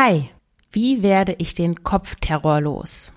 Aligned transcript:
Hi, 0.00 0.30
wie 0.70 1.02
werde 1.02 1.34
ich 1.38 1.56
den 1.56 1.82
Kopfterror 1.82 2.60
los? 2.60 3.10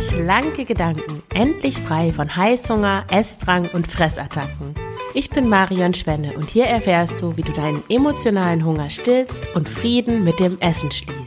Schlanke 0.00 0.64
Gedanken, 0.64 1.22
endlich 1.32 1.78
frei 1.78 2.12
von 2.12 2.34
Heißhunger, 2.34 3.06
Essdrang 3.12 3.68
und 3.72 3.86
Fressattacken. 3.86 4.74
Ich 5.14 5.30
bin 5.30 5.48
Marion 5.48 5.94
Schwenne 5.94 6.32
und 6.32 6.50
hier 6.50 6.66
erfährst 6.66 7.22
du, 7.22 7.36
wie 7.36 7.42
du 7.42 7.52
deinen 7.52 7.84
emotionalen 7.88 8.64
Hunger 8.64 8.90
stillst 8.90 9.54
und 9.54 9.68
Frieden 9.68 10.24
mit 10.24 10.40
dem 10.40 10.58
Essen 10.58 10.90
schließt. 10.90 11.19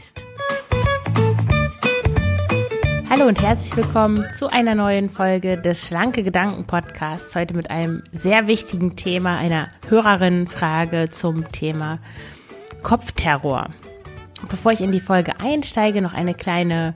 Hallo 3.24 3.30
und 3.30 3.42
herzlich 3.42 3.74
willkommen 3.74 4.30
zu 4.30 4.48
einer 4.48 4.74
neuen 4.74 5.08
Folge 5.08 5.56
des 5.56 5.86
Schlanke 5.86 6.22
Gedanken 6.22 6.66
Podcasts. 6.66 7.34
Heute 7.34 7.54
mit 7.54 7.70
einem 7.70 8.02
sehr 8.12 8.48
wichtigen 8.48 8.96
Thema, 8.96 9.38
einer 9.38 9.68
Hörerinnenfrage 9.88 11.08
zum 11.08 11.50
Thema 11.50 12.00
Kopfterror. 12.82 13.70
Bevor 14.50 14.72
ich 14.72 14.82
in 14.82 14.92
die 14.92 15.00
Folge 15.00 15.40
einsteige, 15.40 16.02
noch 16.02 16.12
eine 16.12 16.34
kleine 16.34 16.94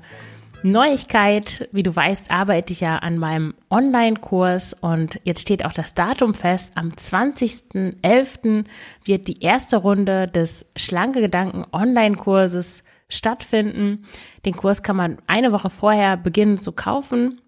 Neuigkeit. 0.63 1.67
Wie 1.73 1.83
du 1.83 1.97
weißt, 1.97 2.31
arbeite 2.31 2.75
ich 2.75 2.83
ja 2.83 2.99
an 2.99 3.17
meinem 3.17 3.55
Online-Kurs 3.71 4.75
und 4.75 5.19
jetzt 5.25 5.41
steht 5.41 5.65
auch 5.65 5.73
das 5.73 5.95
Datum 5.95 6.35
fest. 6.35 6.73
Am 6.75 6.91
20.11. 6.91 8.67
wird 9.03 9.29
die 9.29 9.41
erste 9.41 9.79
Runde 9.79 10.29
des 10.29 10.67
Schlanke 10.77 11.23
Gedanken 11.23 11.65
Online-Kurses 11.73 12.83
stattfinden. 13.09 14.05
Den 14.45 14.55
Kurs 14.57 14.83
kann 14.83 14.97
man 14.97 15.19
eine 15.27 15.53
Woche 15.53 15.71
vorher 15.71 16.17
beginnen 16.17 16.59
zu 16.59 16.73
kaufen. 16.73 17.41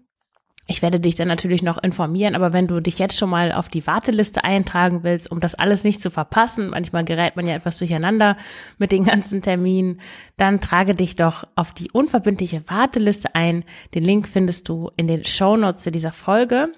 Ich 0.67 0.81
werde 0.81 0.99
dich 0.99 1.15
dann 1.15 1.27
natürlich 1.27 1.63
noch 1.63 1.81
informieren, 1.83 2.35
aber 2.35 2.53
wenn 2.53 2.67
du 2.67 2.79
dich 2.79 2.97
jetzt 2.97 3.17
schon 3.17 3.29
mal 3.29 3.51
auf 3.51 3.67
die 3.67 3.85
Warteliste 3.87 4.43
eintragen 4.43 5.03
willst, 5.03 5.29
um 5.29 5.39
das 5.39 5.55
alles 5.55 5.83
nicht 5.83 6.01
zu 6.01 6.09
verpassen, 6.09 6.69
manchmal 6.69 7.03
gerät 7.03 7.35
man 7.35 7.45
ja 7.45 7.55
etwas 7.55 7.77
durcheinander 7.77 8.37
mit 8.77 8.91
den 8.91 9.03
ganzen 9.03 9.41
Terminen, 9.41 9.99
dann 10.37 10.61
trage 10.61 10.95
dich 10.95 11.15
doch 11.15 11.43
auf 11.55 11.73
die 11.73 11.91
unverbindliche 11.91 12.63
Warteliste 12.69 13.35
ein. 13.35 13.65
Den 13.95 14.03
Link 14.03 14.29
findest 14.29 14.69
du 14.69 14.91
in 14.95 15.07
den 15.07 15.25
Show 15.25 15.57
Notes 15.57 15.83
zu 15.83 15.91
dieser 15.91 16.11
Folge. 16.11 16.71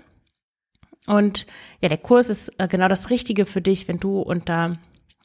Und 1.06 1.46
ja, 1.82 1.90
der 1.90 1.98
Kurs 1.98 2.30
ist 2.30 2.50
äh, 2.60 2.68
genau 2.68 2.88
das 2.88 3.10
Richtige 3.10 3.46
für 3.46 3.62
dich, 3.62 3.88
wenn 3.88 4.00
du 4.00 4.22
unter 4.22 4.78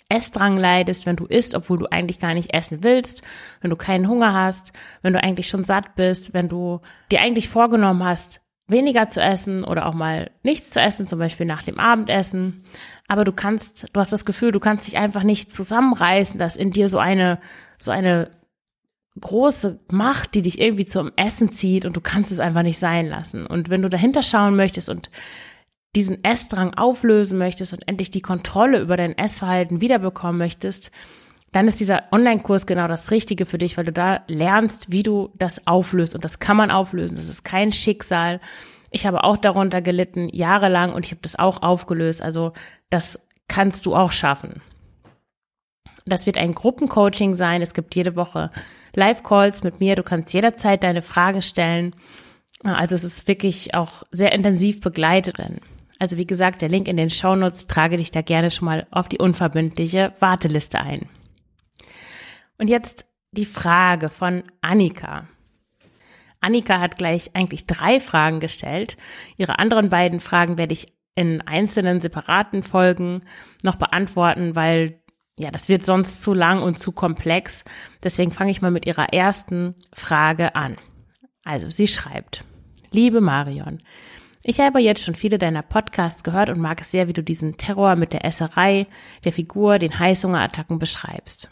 Essdrang 0.09 0.57
leidest, 0.57 1.05
wenn 1.05 1.17
du 1.17 1.27
isst, 1.27 1.55
obwohl 1.55 1.79
du 1.79 1.87
eigentlich 1.87 2.19
gar 2.19 2.35
nicht 2.35 2.55
essen 2.55 2.83
willst, 2.83 3.23
wenn 3.61 3.71
du 3.71 3.77
keinen 3.77 4.09
Hunger 4.09 4.33
hast, 4.33 4.73
wenn 5.03 5.13
du 5.13 5.23
eigentlich 5.23 5.49
schon 5.49 5.65
satt 5.65 5.95
bist, 5.97 6.33
wenn 6.33 6.49
du 6.49 6.81
dir 7.11 7.21
eigentlich 7.21 7.49
vorgenommen 7.49 8.03
hast, 8.03 8.41
weniger 8.69 9.09
zu 9.09 9.21
essen 9.21 9.65
oder 9.65 9.87
auch 9.87 9.95
mal 9.95 10.31
nichts 10.43 10.71
zu 10.71 10.81
essen, 10.81 11.07
zum 11.07 11.19
Beispiel 11.19 11.47
nach 11.47 11.63
dem 11.63 11.79
Abendessen. 11.79 12.65
Aber 13.07 13.25
du 13.25 13.33
kannst, 13.33 13.89
du 13.93 14.01
hast 14.01 14.13
das 14.13 14.25
Gefühl, 14.25 14.53
du 14.53 14.61
kannst 14.61 14.87
dich 14.87 14.99
einfach 14.99 15.23
nicht 15.23 15.53
zusammenreißen, 15.53 16.39
dass 16.39 16.57
in 16.57 16.71
dir 16.71 16.89
so 16.89 16.99
eine, 16.99 17.39
so 17.79 17.91
eine 17.91 18.31
große 19.21 19.81
Macht, 19.91 20.35
die 20.35 20.43
dich 20.43 20.61
irgendwie 20.61 20.85
zum 20.85 21.13
Essen 21.17 21.51
zieht 21.51 21.85
und 21.85 21.97
du 21.97 22.01
kannst 22.01 22.31
es 22.31 22.41
einfach 22.41 22.63
nicht 22.63 22.79
sein 22.79 23.07
lassen. 23.07 23.47
Und 23.47 23.69
wenn 23.69 23.83
du 23.83 23.89
dahinter 23.89 24.23
schauen 24.23 24.57
möchtest 24.57 24.89
und 24.89 25.11
diesen 25.97 26.23
Essdrang 26.23 26.75
auflösen 26.75 27.39
möchtest 27.39 27.73
und 27.73 27.87
endlich 27.89 28.11
die 28.11 28.21
Kontrolle 28.21 28.81
über 28.81 28.97
dein 28.97 29.17
Essverhalten 29.17 29.81
wiederbekommen 29.81 30.39
möchtest, 30.39 30.91
dann 31.53 31.67
ist 31.67 31.81
dieser 31.81 32.05
Online-Kurs 32.13 32.67
genau 32.67 32.89
das 32.89 33.11
Richtige 33.11 33.47
für 33.47 33.59
dich, 33.59 33.77
weil 33.77 33.87
du 33.87 33.93
da 33.93 34.23
lernst, 34.27 34.91
wie 34.91 35.03
du 35.03 35.31
das 35.35 35.67
auflöst. 35.67 36.15
Und 36.15 36.25
das 36.25 36.41
kann 36.41 36.59
man 36.59 36.71
auflösen. 36.71 37.17
Das 37.17 37.29
ist 37.29 37.43
kein 37.43 37.73
Schicksal. 37.73 38.41
Ich 38.91 39.07
habe 39.07 39.25
auch 39.25 39.39
darunter 39.39 39.81
gelitten, 39.81 40.29
jahrelang, 40.29 40.93
und 40.93 41.07
ich 41.07 41.13
habe 41.13 41.23
das 41.23 41.39
auch 41.39 41.63
aufgelöst. 41.63 42.21
Also 42.21 42.53
das 42.91 43.21
kannst 43.49 43.87
du 43.87 43.95
auch 43.95 44.13
schaffen. 44.13 44.61
Das 46.05 46.27
wird 46.27 46.37
ein 46.39 46.55
Gruppencoaching 46.55 47.35
sein. 47.35 47.63
Es 47.63 47.75
gibt 47.75 47.95
jede 47.95 48.15
Woche 48.17 48.51
Live-Calls 48.95 49.63
mit 49.63 49.81
mir. 49.81 49.97
Du 49.97 50.03
kannst 50.03 50.33
jederzeit 50.33 50.83
deine 50.83 51.03
Fragen 51.03 51.43
stellen. 51.43 51.95
Also 52.63 52.95
es 52.95 53.05
ist 53.05 53.29
wirklich 53.29 53.75
auch 53.75 54.03
sehr 54.11 54.33
intensiv 54.33 54.81
begleitet 54.81 55.39
drin. 55.39 55.61
Also 55.99 56.17
wie 56.17 56.27
gesagt, 56.27 56.63
der 56.63 56.69
Link 56.69 56.89
in 56.89 56.97
den 56.97 57.11
Shownotes, 57.11 57.67
trage 57.67 57.97
dich 57.97 58.11
da 58.11 58.23
gerne 58.23 58.51
schon 58.51 58.67
mal 58.67 58.87
auf 58.91 59.09
die 59.09 59.19
unverbindliche 59.19 60.13
Warteliste 60.21 60.81
ein. 60.81 61.01
Und 62.59 62.69
jetzt 62.69 63.07
die 63.33 63.47
Frage 63.47 64.09
von 64.09 64.43
Annika. 64.61 65.29
Annika 66.41 66.81
hat 66.81 66.97
gleich 66.99 67.35
eigentlich 67.35 67.67
drei 67.67 68.01
Fragen 68.01 68.41
gestellt. 68.41 68.97
Ihre 69.37 69.59
anderen 69.59 69.91
beiden 69.91 70.21
Fragen 70.21 70.57
werde 70.57 70.73
ich 70.73 70.93
in 71.15 71.41
einzelnen 71.41 72.01
separaten 72.01 72.63
Folgen 72.63 73.25
noch 73.65 73.75
beantworten, 73.75 74.55
weil 74.55 75.03
ja, 75.37 75.51
das 75.51 75.69
wird 75.69 75.85
sonst 75.85 76.23
zu 76.23 76.35
lang 76.35 76.63
und 76.63 76.79
zu 76.79 76.93
komplex. 76.93 77.65
Deswegen 78.03 78.33
fange 78.33 78.51
ich 78.51 78.61
mal 78.61 78.73
mit 78.73 78.87
ihrer 78.87 79.13
ersten 79.13 79.77
Frage 79.93 80.57
an. 80.57 80.77
Also, 81.45 81.71
sie 81.71 81.87
schreibt, 81.87 82.45
liebe 82.91 83.21
Marion, 83.21 83.79
ich 84.49 84.61
habe 84.61 84.81
jetzt 84.81 85.05
schon 85.05 85.15
viele 85.15 85.37
deiner 85.37 85.61
Podcasts 85.61 86.25
gehört 86.25 86.49
und 86.49 86.59
mag 86.59 86.81
es 86.81 86.91
sehr, 86.91 87.07
wie 87.07 87.13
du 87.13 87.23
diesen 87.23 87.59
Terror 87.59 87.97
mit 87.97 88.15
der 88.15 88.25
Esserei, 88.25 88.87
der 89.25 89.33
Figur, 89.33 89.79
den 89.79 89.99
Heißhungerattacken 89.99 90.79
beschreibst. 90.79 91.51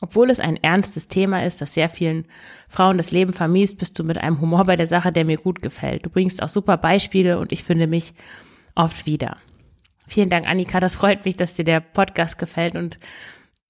Obwohl 0.00 0.30
es 0.30 0.40
ein 0.40 0.56
ernstes 0.56 1.08
Thema 1.08 1.44
ist, 1.44 1.60
das 1.60 1.74
sehr 1.74 1.90
vielen 1.90 2.24
Frauen 2.66 2.96
das 2.96 3.10
Leben 3.10 3.34
vermiest, 3.34 3.78
bist 3.78 3.98
du 3.98 4.04
mit 4.04 4.16
einem 4.16 4.40
Humor 4.40 4.64
bei 4.64 4.74
der 4.74 4.86
Sache, 4.86 5.12
der 5.12 5.26
mir 5.26 5.36
gut 5.36 5.60
gefällt. 5.60 6.06
Du 6.06 6.10
bringst 6.10 6.42
auch 6.42 6.48
super 6.48 6.78
Beispiele 6.78 7.38
und 7.38 7.52
ich 7.52 7.62
finde 7.62 7.86
mich 7.86 8.14
oft 8.74 9.04
wieder. 9.04 9.36
Vielen 10.06 10.30
Dank, 10.30 10.48
Annika. 10.48 10.80
Das 10.80 10.96
freut 10.96 11.26
mich, 11.26 11.36
dass 11.36 11.54
dir 11.54 11.64
der 11.64 11.80
Podcast 11.80 12.38
gefällt 12.38 12.74
und 12.74 12.98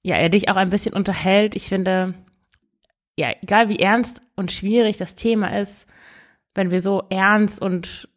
ja, 0.02 0.14
er 0.14 0.28
dich 0.28 0.48
auch 0.48 0.56
ein 0.56 0.70
bisschen 0.70 0.94
unterhält. 0.94 1.56
Ich 1.56 1.68
finde, 1.68 2.14
ja, 3.16 3.32
egal 3.42 3.68
wie 3.68 3.80
ernst 3.80 4.22
und 4.36 4.52
schwierig 4.52 4.96
das 4.96 5.16
Thema 5.16 5.58
ist, 5.58 5.88
wenn 6.54 6.70
wir 6.70 6.80
so 6.80 7.02
ernst 7.10 7.60
und 7.60 8.08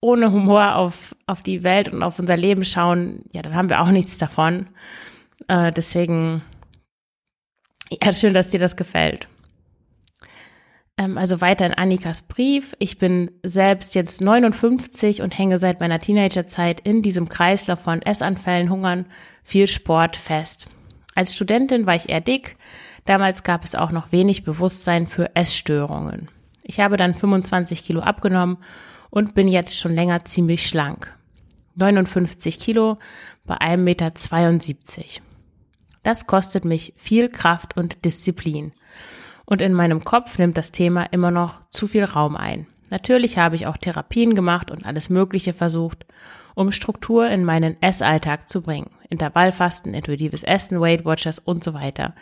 ohne 0.00 0.32
Humor 0.32 0.76
auf, 0.76 1.14
auf 1.26 1.42
die 1.42 1.62
Welt 1.62 1.92
und 1.92 2.02
auf 2.02 2.18
unser 2.18 2.36
Leben 2.36 2.64
schauen, 2.64 3.24
ja, 3.32 3.42
dann 3.42 3.54
haben 3.54 3.68
wir 3.68 3.80
auch 3.80 3.90
nichts 3.90 4.18
davon. 4.18 4.68
Äh, 5.48 5.72
deswegen, 5.72 6.42
ja, 8.02 8.12
schön, 8.12 8.34
dass 8.34 8.48
dir 8.48 8.60
das 8.60 8.76
gefällt. 8.76 9.28
Ähm, 10.96 11.18
also 11.18 11.40
weiter 11.40 11.66
in 11.66 11.74
Annikas 11.74 12.22
Brief. 12.22 12.74
Ich 12.78 12.98
bin 12.98 13.30
selbst 13.42 13.94
jetzt 13.94 14.20
59 14.20 15.22
und 15.22 15.36
hänge 15.36 15.58
seit 15.58 15.80
meiner 15.80 15.98
Teenagerzeit 15.98 16.80
in 16.80 17.02
diesem 17.02 17.28
Kreislauf 17.28 17.80
von 17.80 18.02
Essanfällen, 18.02 18.70
Hungern, 18.70 19.06
viel 19.42 19.66
Sport 19.66 20.16
fest. 20.16 20.66
Als 21.14 21.34
Studentin 21.34 21.86
war 21.86 21.94
ich 21.94 22.08
eher 22.08 22.20
dick. 22.20 22.56
Damals 23.04 23.42
gab 23.42 23.64
es 23.64 23.74
auch 23.74 23.90
noch 23.90 24.12
wenig 24.12 24.44
Bewusstsein 24.44 25.06
für 25.06 25.34
Essstörungen. 25.34 26.28
Ich 26.62 26.80
habe 26.80 26.96
dann 26.96 27.14
25 27.14 27.84
Kilo 27.84 28.00
abgenommen 28.00 28.58
und 29.10 29.34
bin 29.34 29.48
jetzt 29.48 29.78
schon 29.78 29.94
länger 29.94 30.24
ziemlich 30.24 30.66
schlank. 30.66 31.16
59 31.76 32.58
Kilo 32.58 32.98
bei 33.44 33.56
1,72 33.56 33.78
Meter. 33.78 34.10
Das 36.02 36.26
kostet 36.26 36.64
mich 36.64 36.94
viel 36.96 37.28
Kraft 37.28 37.76
und 37.76 38.04
Disziplin. 38.04 38.72
Und 39.44 39.60
in 39.60 39.72
meinem 39.72 40.04
Kopf 40.04 40.38
nimmt 40.38 40.56
das 40.56 40.72
Thema 40.72 41.04
immer 41.04 41.30
noch 41.30 41.60
zu 41.68 41.88
viel 41.88 42.04
Raum 42.04 42.36
ein. 42.36 42.66
Natürlich 42.90 43.38
habe 43.38 43.56
ich 43.56 43.66
auch 43.66 43.76
Therapien 43.76 44.34
gemacht 44.34 44.70
und 44.70 44.84
alles 44.84 45.10
Mögliche 45.10 45.52
versucht, 45.52 46.06
um 46.54 46.72
Struktur 46.72 47.28
in 47.28 47.44
meinen 47.44 47.80
Essalltag 47.80 48.48
zu 48.48 48.62
bringen. 48.62 48.90
Intervallfasten, 49.08 49.94
intuitives 49.94 50.42
Essen, 50.42 50.80
Weight 50.80 51.04
Watchers 51.04 51.38
und 51.38 51.62
so 51.62 51.74
weiter. 51.74 52.14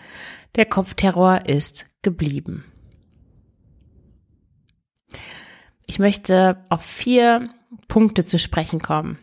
Der 0.56 0.66
Kopfterror 0.66 1.46
ist 1.46 1.86
geblieben. 2.02 2.64
Ich 5.88 5.98
möchte 5.98 6.64
auf 6.68 6.82
vier 6.82 7.48
Punkte 7.88 8.24
zu 8.24 8.38
sprechen 8.38 8.80
kommen, 8.80 9.18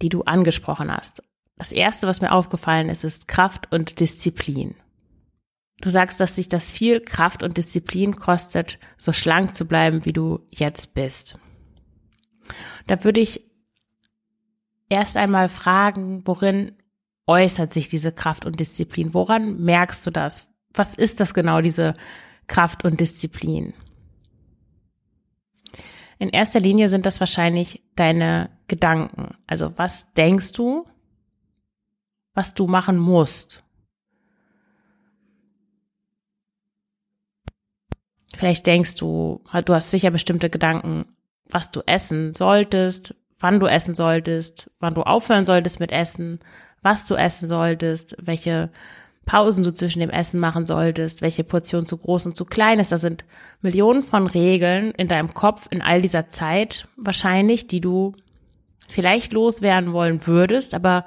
die 0.00 0.08
du 0.08 0.22
angesprochen 0.22 0.90
hast. 0.90 1.22
Das 1.56 1.70
erste, 1.70 2.08
was 2.08 2.22
mir 2.22 2.32
aufgefallen 2.32 2.88
ist, 2.88 3.04
ist 3.04 3.28
Kraft 3.28 3.70
und 3.70 4.00
Disziplin. 4.00 4.74
Du 5.80 5.90
sagst, 5.90 6.18
dass 6.18 6.34
sich 6.34 6.48
das 6.48 6.70
viel 6.70 7.00
Kraft 7.00 7.42
und 7.42 7.58
Disziplin 7.58 8.16
kostet, 8.16 8.78
so 8.96 9.12
schlank 9.12 9.54
zu 9.54 9.66
bleiben, 9.66 10.06
wie 10.06 10.14
du 10.14 10.40
jetzt 10.50 10.94
bist. 10.94 11.38
Da 12.86 13.04
würde 13.04 13.20
ich 13.20 13.44
erst 14.88 15.18
einmal 15.18 15.50
fragen, 15.50 16.22
worin 16.24 16.72
äußert 17.26 17.70
sich 17.70 17.90
diese 17.90 18.12
Kraft 18.12 18.46
und 18.46 18.58
Disziplin? 18.60 19.12
Woran 19.12 19.62
merkst 19.62 20.06
du 20.06 20.10
das? 20.10 20.48
Was 20.72 20.94
ist 20.94 21.20
das 21.20 21.34
genau, 21.34 21.60
diese 21.60 21.92
Kraft 22.46 22.84
und 22.84 22.98
Disziplin? 22.98 23.74
In 26.18 26.28
erster 26.28 26.60
Linie 26.60 26.88
sind 26.88 27.06
das 27.06 27.20
wahrscheinlich 27.20 27.82
deine 27.96 28.50
Gedanken. 28.68 29.30
Also 29.46 29.76
was 29.76 30.12
denkst 30.14 30.52
du, 30.52 30.86
was 32.34 32.54
du 32.54 32.66
machen 32.66 32.96
musst? 32.96 33.64
Vielleicht 38.36 38.66
denkst 38.66 38.96
du, 38.96 39.42
du 39.64 39.74
hast 39.74 39.90
sicher 39.90 40.10
bestimmte 40.10 40.50
Gedanken, 40.50 41.06
was 41.50 41.70
du 41.70 41.82
essen 41.86 42.34
solltest, 42.34 43.14
wann 43.38 43.60
du 43.60 43.66
essen 43.66 43.94
solltest, 43.94 44.70
wann 44.80 44.94
du 44.94 45.02
aufhören 45.02 45.46
solltest 45.46 45.78
mit 45.78 45.92
Essen, 45.92 46.40
was 46.82 47.06
du 47.06 47.14
essen 47.14 47.48
solltest, 47.48 48.16
welche 48.18 48.70
Pausen 49.24 49.64
du 49.64 49.72
zwischen 49.72 50.00
dem 50.00 50.10
Essen 50.10 50.38
machen 50.38 50.66
solltest, 50.66 51.22
welche 51.22 51.44
Portion 51.44 51.86
zu 51.86 51.96
groß 51.96 52.26
und 52.26 52.36
zu 52.36 52.44
klein 52.44 52.78
ist. 52.78 52.92
Da 52.92 52.96
sind 52.96 53.24
Millionen 53.62 54.02
von 54.02 54.26
Regeln 54.26 54.90
in 54.92 55.08
deinem 55.08 55.32
Kopf 55.32 55.66
in 55.70 55.82
all 55.82 56.02
dieser 56.02 56.28
Zeit 56.28 56.88
wahrscheinlich, 56.96 57.66
die 57.66 57.80
du 57.80 58.14
vielleicht 58.88 59.32
loswerden 59.32 59.92
wollen 59.92 60.26
würdest, 60.26 60.74
aber 60.74 61.04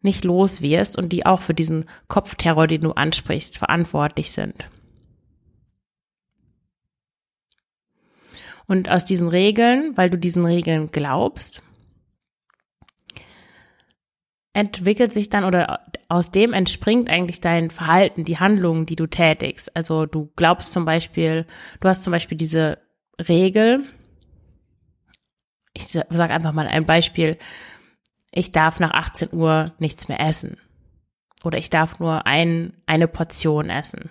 nicht 0.00 0.24
los 0.24 0.60
wirst 0.60 0.98
und 0.98 1.10
die 1.10 1.24
auch 1.24 1.40
für 1.40 1.54
diesen 1.54 1.86
Kopfterror, 2.08 2.66
den 2.66 2.82
du 2.82 2.92
ansprichst, 2.92 3.58
verantwortlich 3.58 4.32
sind. 4.32 4.68
Und 8.66 8.88
aus 8.88 9.04
diesen 9.04 9.28
Regeln, 9.28 9.96
weil 9.96 10.10
du 10.10 10.18
diesen 10.18 10.44
Regeln 10.44 10.90
glaubst, 10.90 11.62
entwickelt 14.52 15.12
sich 15.12 15.30
dann 15.30 15.44
oder 15.44 15.86
aus 16.08 16.30
dem 16.30 16.52
entspringt 16.52 17.08
eigentlich 17.08 17.40
dein 17.40 17.70
Verhalten, 17.70 18.24
die 18.24 18.38
Handlungen, 18.38 18.86
die 18.86 18.96
du 18.96 19.06
tätigst. 19.06 19.74
Also 19.74 20.06
du 20.06 20.30
glaubst 20.36 20.72
zum 20.72 20.84
Beispiel, 20.84 21.46
du 21.80 21.88
hast 21.88 22.04
zum 22.04 22.10
Beispiel 22.10 22.36
diese 22.36 22.78
Regel. 23.18 23.84
Ich 25.72 25.86
sage 25.88 26.34
einfach 26.34 26.52
mal 26.52 26.66
ein 26.66 26.84
Beispiel. 26.84 27.38
Ich 28.30 28.52
darf 28.52 28.78
nach 28.78 28.92
18 28.92 29.32
Uhr 29.32 29.66
nichts 29.78 30.08
mehr 30.08 30.20
essen. 30.20 30.58
Oder 31.44 31.58
ich 31.58 31.70
darf 31.70 31.98
nur 31.98 32.26
ein, 32.26 32.74
eine 32.86 33.08
Portion 33.08 33.70
essen. 33.70 34.10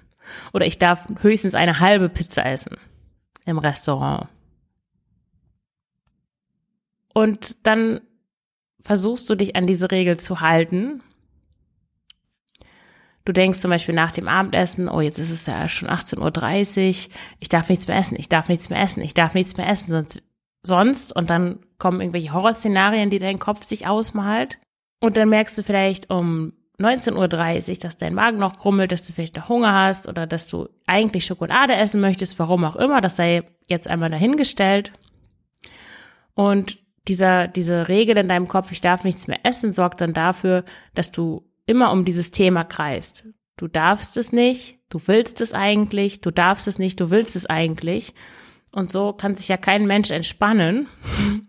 Oder 0.53 0.65
ich 0.65 0.79
darf 0.79 1.07
höchstens 1.21 1.55
eine 1.55 1.79
halbe 1.79 2.09
Pizza 2.09 2.45
essen 2.45 2.77
im 3.45 3.57
Restaurant. 3.59 4.27
Und 7.13 7.55
dann 7.65 8.01
versuchst 8.81 9.29
du 9.29 9.35
dich 9.35 9.55
an 9.55 9.67
diese 9.67 9.91
Regel 9.91 10.19
zu 10.19 10.41
halten. 10.41 11.01
Du 13.23 13.33
denkst 13.33 13.59
zum 13.59 13.69
Beispiel 13.69 13.93
nach 13.93 14.11
dem 14.11 14.27
Abendessen, 14.27 14.89
oh, 14.89 14.99
jetzt 15.01 15.19
ist 15.19 15.29
es 15.29 15.45
ja 15.45 15.67
schon 15.69 15.89
18.30 15.89 16.87
Uhr, 16.87 17.11
ich 17.39 17.49
darf 17.49 17.69
nichts 17.69 17.87
mehr 17.87 17.97
essen, 17.97 18.17
ich 18.19 18.29
darf 18.29 18.49
nichts 18.49 18.69
mehr 18.69 18.81
essen, 18.81 19.01
ich 19.01 19.13
darf 19.13 19.35
nichts 19.35 19.57
mehr 19.57 19.69
essen, 19.69 19.91
sonst, 19.91 20.23
sonst, 20.63 21.15
und 21.15 21.29
dann 21.29 21.59
kommen 21.77 22.01
irgendwelche 22.01 22.33
Horrorszenarien, 22.33 23.11
die 23.11 23.19
dein 23.19 23.39
Kopf 23.39 23.63
sich 23.63 23.87
ausmalt. 23.87 24.57
Und 24.99 25.17
dann 25.17 25.29
merkst 25.29 25.57
du 25.57 25.63
vielleicht 25.63 26.09
um 26.11 26.53
19.30 26.79 27.69
Uhr, 27.69 27.77
dass 27.77 27.97
dein 27.97 28.15
Magen 28.15 28.37
noch 28.37 28.57
krummelt, 28.57 28.91
dass 28.91 29.05
du 29.05 29.13
vielleicht 29.13 29.35
noch 29.35 29.49
Hunger 29.49 29.73
hast 29.73 30.07
oder 30.07 30.25
dass 30.25 30.47
du 30.47 30.67
eigentlich 30.87 31.25
Schokolade 31.25 31.75
essen 31.75 32.01
möchtest, 32.01 32.37
warum 32.39 32.65
auch 32.65 32.75
immer, 32.75 33.01
das 33.01 33.15
sei 33.15 33.43
jetzt 33.67 33.87
einmal 33.87 34.09
dahingestellt. 34.09 34.91
Und 36.33 36.79
dieser, 37.07 37.47
diese 37.47 37.87
Regel 37.87 38.17
in 38.17 38.27
deinem 38.27 38.47
Kopf, 38.47 38.71
ich 38.71 38.81
darf 38.81 39.03
nichts 39.03 39.27
mehr 39.27 39.39
essen, 39.43 39.73
sorgt 39.73 40.01
dann 40.01 40.13
dafür, 40.13 40.63
dass 40.93 41.11
du 41.11 41.45
immer 41.65 41.91
um 41.91 42.05
dieses 42.05 42.31
Thema 42.31 42.63
kreist. 42.63 43.27
Du 43.57 43.67
darfst 43.67 44.17
es 44.17 44.31
nicht, 44.31 44.79
du 44.89 44.99
willst 45.05 45.41
es 45.41 45.53
eigentlich, 45.53 46.21
du 46.21 46.31
darfst 46.31 46.67
es 46.67 46.79
nicht, 46.79 46.99
du 46.99 47.11
willst 47.11 47.35
es 47.35 47.45
eigentlich. 47.45 48.13
Und 48.71 48.91
so 48.91 49.13
kann 49.13 49.35
sich 49.35 49.47
ja 49.47 49.57
kein 49.57 49.85
Mensch 49.85 50.11
entspannen. 50.11 50.87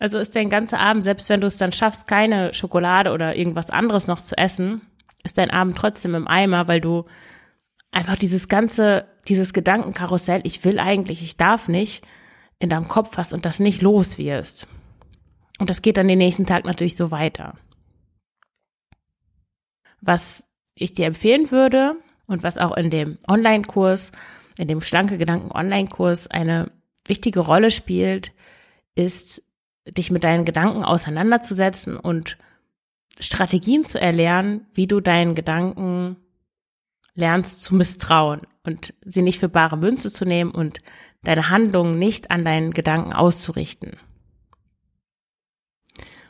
Also 0.00 0.18
ist 0.18 0.36
dein 0.36 0.48
ganzer 0.48 0.78
Abend, 0.78 1.02
selbst 1.02 1.28
wenn 1.28 1.40
du 1.40 1.48
es 1.48 1.56
dann 1.56 1.72
schaffst, 1.72 2.06
keine 2.06 2.54
Schokolade 2.54 3.10
oder 3.10 3.34
irgendwas 3.34 3.68
anderes 3.68 4.06
noch 4.06 4.20
zu 4.20 4.38
essen, 4.38 4.80
ist 5.24 5.38
dein 5.38 5.50
Abend 5.50 5.76
trotzdem 5.76 6.14
im 6.14 6.28
Eimer, 6.28 6.68
weil 6.68 6.80
du 6.80 7.06
einfach 7.90 8.14
dieses 8.14 8.46
ganze, 8.46 9.08
dieses 9.26 9.52
Gedankenkarussell, 9.52 10.42
ich 10.44 10.64
will 10.64 10.78
eigentlich, 10.78 11.24
ich 11.24 11.36
darf 11.36 11.66
nicht, 11.66 12.06
in 12.60 12.68
deinem 12.68 12.86
Kopf 12.86 13.16
hast 13.16 13.32
und 13.32 13.44
das 13.44 13.58
nicht 13.58 13.82
los 13.82 14.18
wirst. 14.18 14.68
Und 15.58 15.68
das 15.70 15.82
geht 15.82 15.96
dann 15.96 16.08
den 16.08 16.18
nächsten 16.18 16.46
Tag 16.46 16.64
natürlich 16.64 16.96
so 16.96 17.10
weiter. 17.10 17.54
Was 20.00 20.44
ich 20.74 20.92
dir 20.92 21.06
empfehlen 21.06 21.50
würde 21.50 21.96
und 22.26 22.44
was 22.44 22.58
auch 22.58 22.76
in 22.76 22.90
dem 22.90 23.18
Online-Kurs, 23.28 24.12
in 24.56 24.68
dem 24.68 24.80
schlanke 24.80 25.18
Gedanken 25.18 25.50
Online-Kurs 25.50 26.28
eine 26.28 26.70
wichtige 27.04 27.40
Rolle 27.40 27.70
spielt, 27.70 28.32
ist, 28.94 29.42
dich 29.86 30.10
mit 30.10 30.22
deinen 30.22 30.44
Gedanken 30.44 30.84
auseinanderzusetzen 30.84 31.96
und 31.96 32.38
Strategien 33.18 33.84
zu 33.84 34.00
erlernen, 34.00 34.66
wie 34.74 34.86
du 34.86 35.00
deinen 35.00 35.34
Gedanken 35.34 36.16
lernst 37.14 37.62
zu 37.62 37.74
misstrauen 37.74 38.42
und 38.62 38.94
sie 39.04 39.22
nicht 39.22 39.40
für 39.40 39.48
bare 39.48 39.76
Münze 39.76 40.12
zu 40.12 40.24
nehmen 40.24 40.52
und 40.52 40.78
deine 41.24 41.48
Handlungen 41.48 41.98
nicht 41.98 42.30
an 42.30 42.44
deinen 42.44 42.72
Gedanken 42.72 43.12
auszurichten 43.12 43.96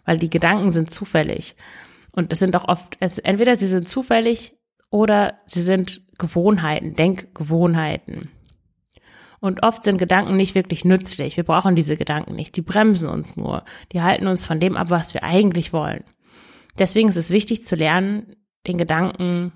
weil 0.09 0.17
die 0.17 0.31
Gedanken 0.31 0.73
sind 0.73 0.91
zufällig. 0.91 1.55
Und 2.13 2.33
es 2.33 2.39
sind 2.39 2.57
auch 2.57 2.67
oft, 2.67 2.97
entweder 2.99 3.59
sie 3.59 3.67
sind 3.67 3.91
zufällig 3.91 4.57
oder 4.89 5.39
sie 5.45 5.61
sind 5.61 6.01
Gewohnheiten, 6.19 6.95
Denkgewohnheiten. 6.95 8.31
Und 9.41 9.63
oft 9.63 9.85
sind 9.85 9.99
Gedanken 9.99 10.35
nicht 10.39 10.55
wirklich 10.55 10.87
nützlich. 10.87 11.37
Wir 11.37 11.45
brauchen 11.45 11.77
diese 11.77 11.99
Gedanken 11.99 12.35
nicht. 12.35 12.57
Die 12.57 12.63
bremsen 12.63 13.11
uns 13.11 13.37
nur. 13.37 13.67
Die 13.93 14.01
halten 14.01 14.29
uns 14.29 14.47
von 14.47 14.61
dem 14.61 14.79
ab, 14.79 14.89
was 14.89 15.13
wir 15.13 15.25
eigentlich 15.25 15.75
wollen. 15.75 16.05
Deswegen 16.79 17.11
ist 17.11 17.17
es 17.17 17.29
wichtig 17.29 17.65
zu 17.65 17.77
lernen, 17.77 18.35
den 18.67 18.79
Gedanken 18.79 19.53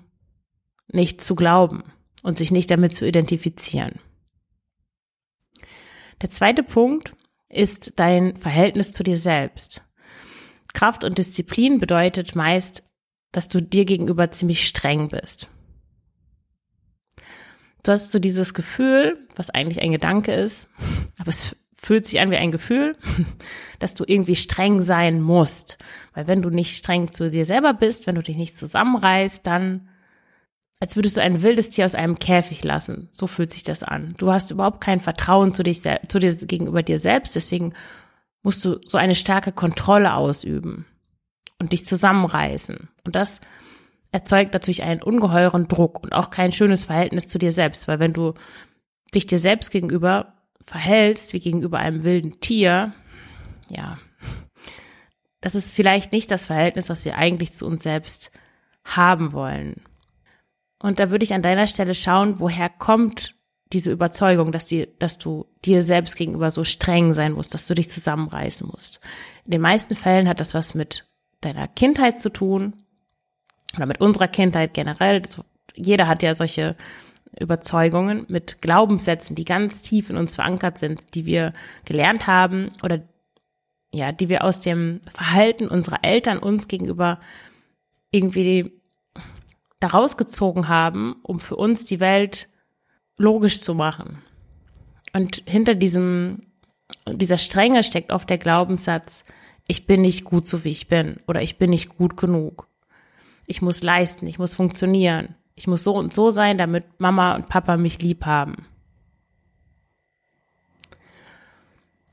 nicht 0.87 1.19
zu 1.21 1.33
glauben 1.33 1.81
und 2.21 2.37
sich 2.37 2.51
nicht 2.51 2.69
damit 2.69 2.93
zu 2.93 3.07
identifizieren. 3.07 3.93
Der 6.21 6.29
zweite 6.29 6.61
Punkt 6.61 7.15
ist 7.49 7.93
dein 7.95 8.37
Verhältnis 8.37 8.91
zu 8.91 9.01
dir 9.01 9.17
selbst. 9.17 9.83
Kraft 10.73 11.03
und 11.03 11.17
Disziplin 11.17 11.79
bedeutet 11.79 12.35
meist, 12.35 12.83
dass 13.31 13.47
du 13.47 13.61
dir 13.61 13.85
gegenüber 13.85 14.31
ziemlich 14.31 14.65
streng 14.65 15.09
bist. 15.09 15.49
Du 17.83 17.91
hast 17.91 18.11
so 18.11 18.19
dieses 18.19 18.53
Gefühl, 18.53 19.27
was 19.35 19.49
eigentlich 19.49 19.81
ein 19.81 19.91
Gedanke 19.91 20.33
ist, 20.33 20.69
aber 21.19 21.29
es 21.29 21.55
fühlt 21.75 22.05
sich 22.05 22.21
an 22.21 22.31
wie 22.31 22.37
ein 22.37 22.51
Gefühl, 22.51 22.95
dass 23.79 23.93
du 23.93 24.05
irgendwie 24.07 24.37
streng 24.37 24.81
sein 24.81 25.21
musst. 25.21 25.77
Weil 26.13 26.27
wenn 26.27 26.41
du 26.41 26.49
nicht 26.49 26.77
streng 26.77 27.11
zu 27.11 27.29
dir 27.29 27.45
selber 27.45 27.73
bist, 27.73 28.07
wenn 28.07 28.15
du 28.15 28.23
dich 28.23 28.37
nicht 28.37 28.55
zusammenreißt, 28.55 29.45
dann 29.45 29.89
als 30.79 30.97
würdest 30.97 31.15
du 31.15 31.21
ein 31.21 31.41
wildes 31.41 31.69
Tier 31.69 31.85
aus 31.85 31.95
einem 31.95 32.19
Käfig 32.19 32.61
lassen. 32.63 33.07
So 33.13 33.27
fühlt 33.27 33.53
sich 33.53 33.63
das 33.63 33.83
an. 33.83 34.15
Du 34.17 34.33
hast 34.33 34.51
überhaupt 34.51 34.81
kein 34.81 34.99
Vertrauen 34.99 35.53
zu, 35.53 35.63
dich, 35.63 35.81
zu 35.81 36.19
dir 36.19 36.35
gegenüber 36.35 36.83
dir 36.83 36.99
selbst, 36.99 37.35
deswegen 37.35 37.73
musst 38.43 38.63
du 38.65 38.79
so 38.85 38.97
eine 38.97 39.15
starke 39.15 39.51
Kontrolle 39.51 40.13
ausüben 40.13 40.85
und 41.59 41.71
dich 41.71 41.85
zusammenreißen. 41.85 42.89
Und 43.03 43.15
das 43.15 43.41
erzeugt 44.11 44.53
natürlich 44.53 44.83
einen 44.83 45.01
ungeheuren 45.01 45.67
Druck 45.67 46.03
und 46.03 46.13
auch 46.13 46.29
kein 46.29 46.51
schönes 46.51 46.83
Verhältnis 46.83 47.27
zu 47.27 47.39
dir 47.39 47.51
selbst, 47.51 47.87
weil 47.87 47.99
wenn 47.99 48.13
du 48.13 48.33
dich 49.15 49.25
dir 49.25 49.39
selbst 49.39 49.71
gegenüber 49.71 50.33
verhältst 50.65 51.33
wie 51.33 51.39
gegenüber 51.39 51.79
einem 51.79 52.03
wilden 52.03 52.39
Tier, 52.39 52.93
ja, 53.69 53.97
das 55.41 55.55
ist 55.55 55.71
vielleicht 55.71 56.11
nicht 56.11 56.31
das 56.31 56.45
Verhältnis, 56.45 56.89
was 56.89 57.05
wir 57.05 57.17
eigentlich 57.17 57.53
zu 57.53 57.65
uns 57.65 57.83
selbst 57.83 58.31
haben 58.85 59.33
wollen. 59.33 59.81
Und 60.79 60.99
da 60.99 61.09
würde 61.09 61.23
ich 61.23 61.33
an 61.33 61.41
deiner 61.41 61.67
Stelle 61.67 61.95
schauen, 61.95 62.39
woher 62.39 62.69
kommt 62.69 63.35
diese 63.73 63.91
Überzeugung, 63.91 64.51
dass, 64.51 64.67
die, 64.67 64.87
dass 64.99 65.17
du 65.17 65.47
dir 65.65 65.81
selbst 65.81 66.15
gegenüber 66.15 66.51
so 66.51 66.63
streng 66.63 67.13
sein 67.13 67.33
musst, 67.33 67.53
dass 67.53 67.67
du 67.67 67.73
dich 67.73 67.89
zusammenreißen 67.89 68.67
musst. 68.67 69.01
In 69.45 69.51
den 69.51 69.61
meisten 69.61 69.95
Fällen 69.95 70.27
hat 70.27 70.39
das 70.39 70.53
was 70.53 70.75
mit 70.75 71.07
deiner 71.41 71.67
Kindheit 71.67 72.21
zu 72.21 72.29
tun 72.29 72.73
oder 73.75 73.87
mit 73.87 73.99
unserer 73.99 74.27
Kindheit 74.27 74.73
generell. 74.73 75.23
Jeder 75.75 76.07
hat 76.07 76.21
ja 76.21 76.35
solche 76.35 76.75
Überzeugungen 77.39 78.25
mit 78.29 78.61
Glaubenssätzen, 78.61 79.35
die 79.35 79.45
ganz 79.45 79.81
tief 79.81 80.11
in 80.11 80.17
uns 80.17 80.35
verankert 80.35 80.77
sind, 80.77 81.15
die 81.15 81.25
wir 81.25 81.53
gelernt 81.83 82.27
haben 82.27 82.69
oder 82.83 83.01
ja, 83.91 84.11
die 84.11 84.29
wir 84.29 84.43
aus 84.43 84.59
dem 84.59 85.01
Verhalten 85.11 85.67
unserer 85.67 86.03
Eltern 86.03 86.39
uns 86.39 86.67
gegenüber 86.67 87.17
irgendwie 88.11 88.71
daraus 89.79 90.17
gezogen 90.17 90.67
haben, 90.67 91.15
um 91.23 91.39
für 91.39 91.55
uns 91.55 91.85
die 91.85 91.99
Welt 91.99 92.49
logisch 93.17 93.61
zu 93.61 93.75
machen. 93.75 94.21
Und 95.13 95.43
hinter 95.45 95.75
diesem, 95.75 96.43
dieser 97.07 97.37
Strenge 97.37 97.83
steckt 97.83 98.11
oft 98.11 98.29
der 98.29 98.37
Glaubenssatz, 98.37 99.23
ich 99.67 99.85
bin 99.85 100.01
nicht 100.01 100.23
gut 100.25 100.47
so 100.47 100.63
wie 100.63 100.71
ich 100.71 100.87
bin 100.87 101.17
oder 101.27 101.41
ich 101.41 101.57
bin 101.57 101.69
nicht 101.69 101.97
gut 101.97 102.17
genug. 102.17 102.67
Ich 103.45 103.61
muss 103.61 103.83
leisten, 103.83 104.27
ich 104.27 104.39
muss 104.39 104.53
funktionieren. 104.53 105.35
Ich 105.55 105.67
muss 105.67 105.83
so 105.83 105.95
und 105.95 106.13
so 106.13 106.31
sein, 106.31 106.57
damit 106.57 106.99
Mama 106.99 107.35
und 107.35 107.47
Papa 107.47 107.77
mich 107.77 108.01
lieb 108.01 108.25
haben. 108.25 108.65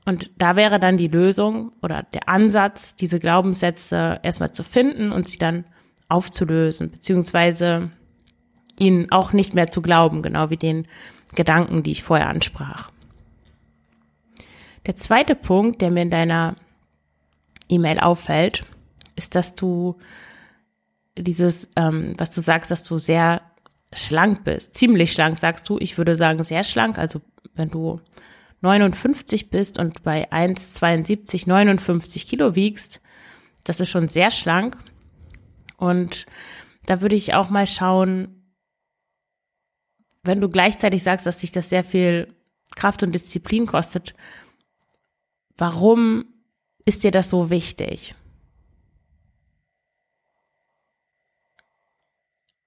Und 0.05 0.31
da 0.37 0.55
wäre 0.55 0.79
dann 0.79 0.97
die 0.97 1.07
Lösung 1.07 1.71
oder 1.81 2.03
der 2.13 2.27
Ansatz, 2.27 2.95
diese 2.95 3.19
Glaubenssätze 3.19 4.19
erstmal 4.23 4.51
zu 4.51 4.63
finden 4.63 5.11
und 5.11 5.29
sie 5.29 5.37
dann 5.37 5.65
aufzulösen, 6.07 6.91
beziehungsweise 6.91 7.91
ihnen 8.81 9.11
auch 9.11 9.31
nicht 9.31 9.53
mehr 9.53 9.69
zu 9.69 9.81
glauben, 9.81 10.21
genau 10.23 10.49
wie 10.49 10.57
den 10.57 10.87
Gedanken, 11.35 11.83
die 11.83 11.91
ich 11.91 12.03
vorher 12.03 12.27
ansprach. 12.27 12.89
Der 14.87 14.95
zweite 14.95 15.35
Punkt, 15.35 15.81
der 15.81 15.91
mir 15.91 16.01
in 16.01 16.09
deiner 16.09 16.55
E-Mail 17.69 17.99
auffällt, 17.99 18.63
ist, 19.15 19.35
dass 19.35 19.55
du 19.55 19.97
dieses, 21.15 21.69
ähm, 21.75 22.15
was 22.17 22.33
du 22.33 22.41
sagst, 22.41 22.71
dass 22.71 22.83
du 22.83 22.97
sehr 22.97 23.41
schlank 23.93 24.43
bist, 24.43 24.73
ziemlich 24.73 25.11
schlank, 25.11 25.37
sagst 25.37 25.69
du. 25.69 25.77
Ich 25.79 25.97
würde 25.97 26.15
sagen 26.15 26.43
sehr 26.43 26.63
schlank. 26.63 26.97
Also 26.97 27.21
wenn 27.53 27.69
du 27.69 28.01
59 28.61 29.51
bist 29.51 29.77
und 29.77 30.01
bei 30.03 30.31
1,72 30.31 31.47
59 31.47 32.27
Kilo 32.27 32.55
wiegst, 32.55 33.01
das 33.63 33.79
ist 33.79 33.89
schon 33.89 34.07
sehr 34.07 34.31
schlank. 34.31 34.77
Und 35.77 36.25
da 36.87 37.01
würde 37.01 37.15
ich 37.15 37.35
auch 37.35 37.49
mal 37.49 37.67
schauen, 37.67 38.40
wenn 40.23 40.41
du 40.41 40.49
gleichzeitig 40.49 41.03
sagst, 41.03 41.25
dass 41.25 41.39
sich 41.39 41.51
das 41.51 41.69
sehr 41.69 41.83
viel 41.83 42.35
Kraft 42.75 43.03
und 43.03 43.13
Disziplin 43.13 43.65
kostet, 43.65 44.13
warum 45.57 46.25
ist 46.85 47.03
dir 47.03 47.11
das 47.11 47.29
so 47.29 47.49
wichtig? 47.49 48.15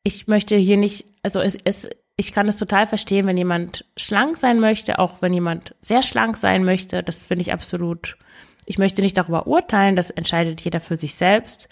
Ich 0.02 0.26
möchte 0.26 0.56
hier 0.56 0.76
nicht, 0.76 1.06
also 1.22 1.40
es, 1.40 1.56
es, 1.64 1.88
ich 2.16 2.32
kann 2.32 2.46
es 2.46 2.58
total 2.58 2.86
verstehen, 2.86 3.26
wenn 3.26 3.38
jemand 3.38 3.86
schlank 3.96 4.36
sein 4.36 4.60
möchte, 4.60 4.98
auch 4.98 5.22
wenn 5.22 5.32
jemand 5.32 5.74
sehr 5.80 6.02
schlank 6.02 6.36
sein 6.36 6.64
möchte. 6.64 7.02
Das 7.02 7.24
finde 7.24 7.42
ich 7.42 7.52
absolut. 7.52 8.18
Ich 8.66 8.78
möchte 8.78 9.02
nicht 9.02 9.16
darüber 9.16 9.46
urteilen, 9.46 9.96
das 9.96 10.10
entscheidet 10.10 10.60
jeder 10.60 10.80
für 10.80 10.96
sich 10.96 11.14
selbst. 11.14 11.68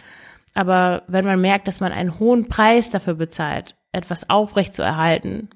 Aber 0.55 1.03
wenn 1.07 1.25
man 1.25 1.41
merkt, 1.41 1.69
dass 1.69 1.81
man 1.81 1.93
einen 1.93 2.19
hohen 2.19 2.49
Preis 2.49 2.91
dafür 2.91 3.15
bezahlt, 3.15 3.77
etwas 3.93 4.29
aufrecht 4.31 4.75
zu 4.75 4.83
erhalten, 4.83 5.51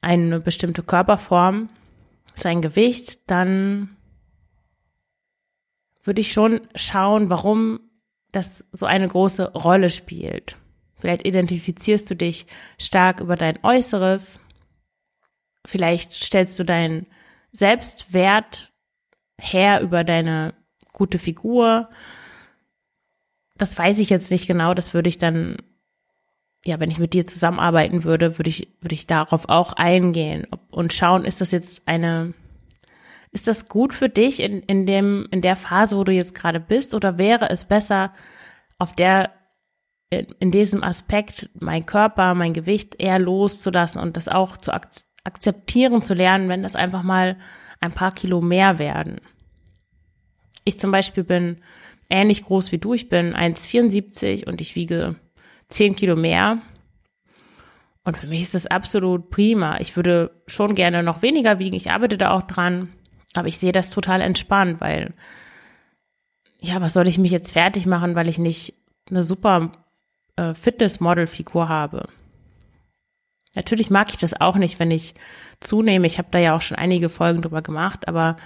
eine 0.00 0.40
bestimmte 0.40 0.82
Körperform, 0.82 1.68
sein 2.34 2.62
Gewicht, 2.62 3.18
dann 3.30 3.96
würde 6.02 6.20
ich 6.20 6.32
schon 6.32 6.60
schauen, 6.74 7.30
warum 7.30 7.80
das 8.32 8.64
so 8.72 8.86
eine 8.86 9.08
große 9.08 9.52
Rolle 9.52 9.90
spielt. 9.90 10.56
Vielleicht 10.96 11.26
identifizierst 11.26 12.10
du 12.10 12.16
dich 12.16 12.46
stark 12.78 13.20
über 13.20 13.36
dein 13.36 13.62
Äußeres. 13.62 14.40
Vielleicht 15.64 16.12
stellst 16.12 16.58
du 16.58 16.64
deinen 16.64 17.06
Selbstwert 17.52 18.72
her 19.40 19.80
über 19.80 20.02
deine 20.04 20.54
gute 20.92 21.18
Figur. 21.18 21.88
Das 23.56 23.78
weiß 23.78 23.98
ich 23.98 24.10
jetzt 24.10 24.30
nicht 24.30 24.46
genau. 24.46 24.74
Das 24.74 24.94
würde 24.94 25.08
ich 25.08 25.18
dann, 25.18 25.56
ja, 26.68 26.78
wenn 26.80 26.90
ich 26.90 26.98
mit 26.98 27.14
dir 27.14 27.26
zusammenarbeiten 27.26 28.04
würde, 28.04 28.38
würde 28.38 28.50
ich, 28.50 28.68
würde 28.82 28.94
ich 28.94 29.06
darauf 29.06 29.48
auch 29.48 29.72
eingehen 29.72 30.46
und 30.70 30.92
schauen, 30.92 31.24
ist 31.24 31.40
das 31.40 31.50
jetzt 31.50 31.88
eine, 31.88 32.34
ist 33.32 33.48
das 33.48 33.68
gut 33.68 33.94
für 33.94 34.10
dich 34.10 34.42
in, 34.42 34.60
in 34.60 34.84
dem, 34.84 35.26
in 35.30 35.40
der 35.40 35.56
Phase, 35.56 35.96
wo 35.96 36.04
du 36.04 36.12
jetzt 36.12 36.34
gerade 36.34 36.60
bist, 36.60 36.94
oder 36.94 37.16
wäre 37.16 37.48
es 37.48 37.64
besser, 37.64 38.12
auf 38.76 38.94
der 38.94 39.30
in 40.10 40.50
diesem 40.52 40.84
Aspekt 40.84 41.48
mein 41.58 41.86
Körper, 41.86 42.34
mein 42.34 42.52
Gewicht 42.52 42.96
eher 42.98 43.18
loszulassen 43.18 44.00
und 44.00 44.16
das 44.16 44.28
auch 44.28 44.56
zu 44.56 44.72
ak 44.72 44.88
akzeptieren 45.24 46.02
zu 46.02 46.14
lernen, 46.14 46.48
wenn 46.48 46.62
das 46.62 46.76
einfach 46.76 47.02
mal 47.02 47.36
ein 47.80 47.92
paar 47.92 48.12
Kilo 48.12 48.40
mehr 48.40 48.78
werden. 48.78 49.20
Ich 50.64 50.78
zum 50.78 50.90
Beispiel 50.90 51.24
bin 51.24 51.58
ähnlich 52.08 52.44
groß 52.44 52.72
wie 52.72 52.78
du. 52.78 52.94
Ich 52.94 53.10
bin 53.10 53.34
1,74 53.34 54.46
und 54.46 54.62
ich 54.62 54.74
wiege 54.74 55.16
10 55.68 55.96
Kilo 55.96 56.16
mehr. 56.16 56.58
Und 58.04 58.16
für 58.16 58.26
mich 58.26 58.42
ist 58.42 58.54
das 58.54 58.66
absolut 58.66 59.30
prima. 59.30 59.78
Ich 59.80 59.96
würde 59.96 60.30
schon 60.46 60.74
gerne 60.74 61.02
noch 61.02 61.22
weniger 61.22 61.58
wiegen. 61.58 61.76
Ich 61.76 61.90
arbeite 61.90 62.16
da 62.16 62.30
auch 62.30 62.42
dran. 62.42 62.88
Aber 63.34 63.48
ich 63.48 63.58
sehe 63.58 63.72
das 63.72 63.90
total 63.90 64.22
entspannt, 64.22 64.80
weil, 64.80 65.12
ja, 66.60 66.80
was 66.80 66.94
soll 66.94 67.06
ich 67.06 67.18
mich 67.18 67.30
jetzt 67.30 67.52
fertig 67.52 67.84
machen, 67.84 68.14
weil 68.14 68.28
ich 68.28 68.38
nicht 68.38 68.74
eine 69.10 69.24
super 69.24 69.70
äh, 70.36 70.54
Fitnessmodel-Figur 70.54 71.68
habe. 71.68 72.08
Natürlich 73.54 73.90
mag 73.90 74.10
ich 74.10 74.16
das 74.16 74.40
auch 74.40 74.56
nicht, 74.56 74.78
wenn 74.78 74.90
ich 74.90 75.14
zunehme. 75.60 76.06
Ich 76.06 76.18
habe 76.18 76.28
da 76.30 76.38
ja 76.38 76.56
auch 76.56 76.62
schon 76.62 76.78
einige 76.78 77.08
Folgen 77.08 77.42
drüber 77.42 77.62
gemacht, 77.62 78.08
aber 78.08 78.36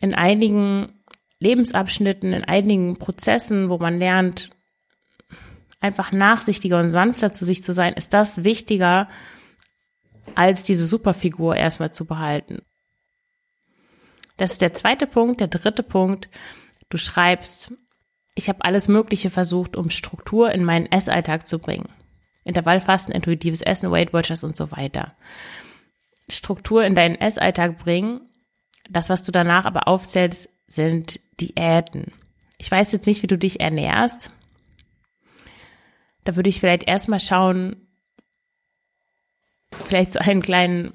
in 0.00 0.14
einigen 0.14 0.92
Lebensabschnitten, 1.38 2.32
in 2.32 2.44
einigen 2.44 2.96
Prozessen, 2.96 3.68
wo 3.68 3.78
man 3.78 3.98
lernt, 3.98 4.50
einfach 5.82 6.12
nachsichtiger 6.12 6.78
und 6.80 6.90
sanfter 6.90 7.34
zu 7.34 7.44
sich 7.44 7.62
zu 7.62 7.72
sein, 7.72 7.92
ist 7.94 8.12
das 8.12 8.44
wichtiger, 8.44 9.08
als 10.34 10.62
diese 10.62 10.86
Superfigur 10.86 11.56
erstmal 11.56 11.92
zu 11.92 12.06
behalten. 12.06 12.62
Das 14.36 14.52
ist 14.52 14.62
der 14.62 14.74
zweite 14.74 15.06
Punkt. 15.06 15.40
Der 15.40 15.48
dritte 15.48 15.82
Punkt, 15.82 16.28
du 16.88 16.98
schreibst, 16.98 17.72
ich 18.34 18.48
habe 18.48 18.64
alles 18.64 18.88
Mögliche 18.88 19.30
versucht, 19.30 19.76
um 19.76 19.90
Struktur 19.90 20.52
in 20.52 20.64
meinen 20.64 20.86
Essalltag 20.86 21.46
zu 21.46 21.58
bringen. 21.58 21.88
Intervallfasten, 22.44 23.14
intuitives 23.14 23.62
Essen, 23.62 23.90
Weight 23.90 24.12
Watchers 24.12 24.42
und 24.42 24.56
so 24.56 24.70
weiter. 24.72 25.14
Struktur 26.28 26.84
in 26.84 26.94
deinen 26.94 27.14
Essalltag 27.14 27.78
bringen. 27.78 28.20
Das, 28.90 29.08
was 29.08 29.22
du 29.22 29.32
danach 29.32 29.64
aber 29.64 29.86
aufzählst, 29.86 30.48
sind 30.66 31.20
Diäten. 31.40 32.12
Ich 32.58 32.70
weiß 32.70 32.92
jetzt 32.92 33.06
nicht, 33.06 33.22
wie 33.22 33.28
du 33.28 33.36
dich 33.36 33.60
ernährst. 33.60 34.30
Da 36.24 36.36
würde 36.36 36.48
ich 36.48 36.60
vielleicht 36.60 36.84
erstmal 36.84 37.20
schauen, 37.20 37.88
vielleicht 39.84 40.12
so 40.12 40.18
einen 40.18 40.42
kleinen 40.42 40.92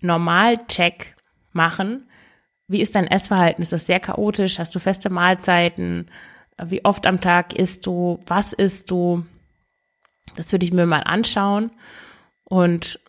Normalcheck 0.00 1.16
machen. 1.52 2.08
Wie 2.68 2.80
ist 2.80 2.94
dein 2.94 3.06
Essverhalten? 3.06 3.62
Ist 3.62 3.72
das 3.72 3.86
sehr 3.86 4.00
chaotisch? 4.00 4.58
Hast 4.58 4.74
du 4.74 4.78
feste 4.78 5.10
Mahlzeiten? 5.10 6.10
Wie 6.58 6.84
oft 6.84 7.06
am 7.06 7.20
Tag 7.20 7.54
isst 7.54 7.86
du? 7.86 8.20
Was 8.26 8.52
isst 8.52 8.90
du? 8.90 9.26
Das 10.36 10.52
würde 10.52 10.64
ich 10.64 10.72
mir 10.72 10.86
mal 10.86 11.02
anschauen. 11.02 11.72
Und 12.44 13.00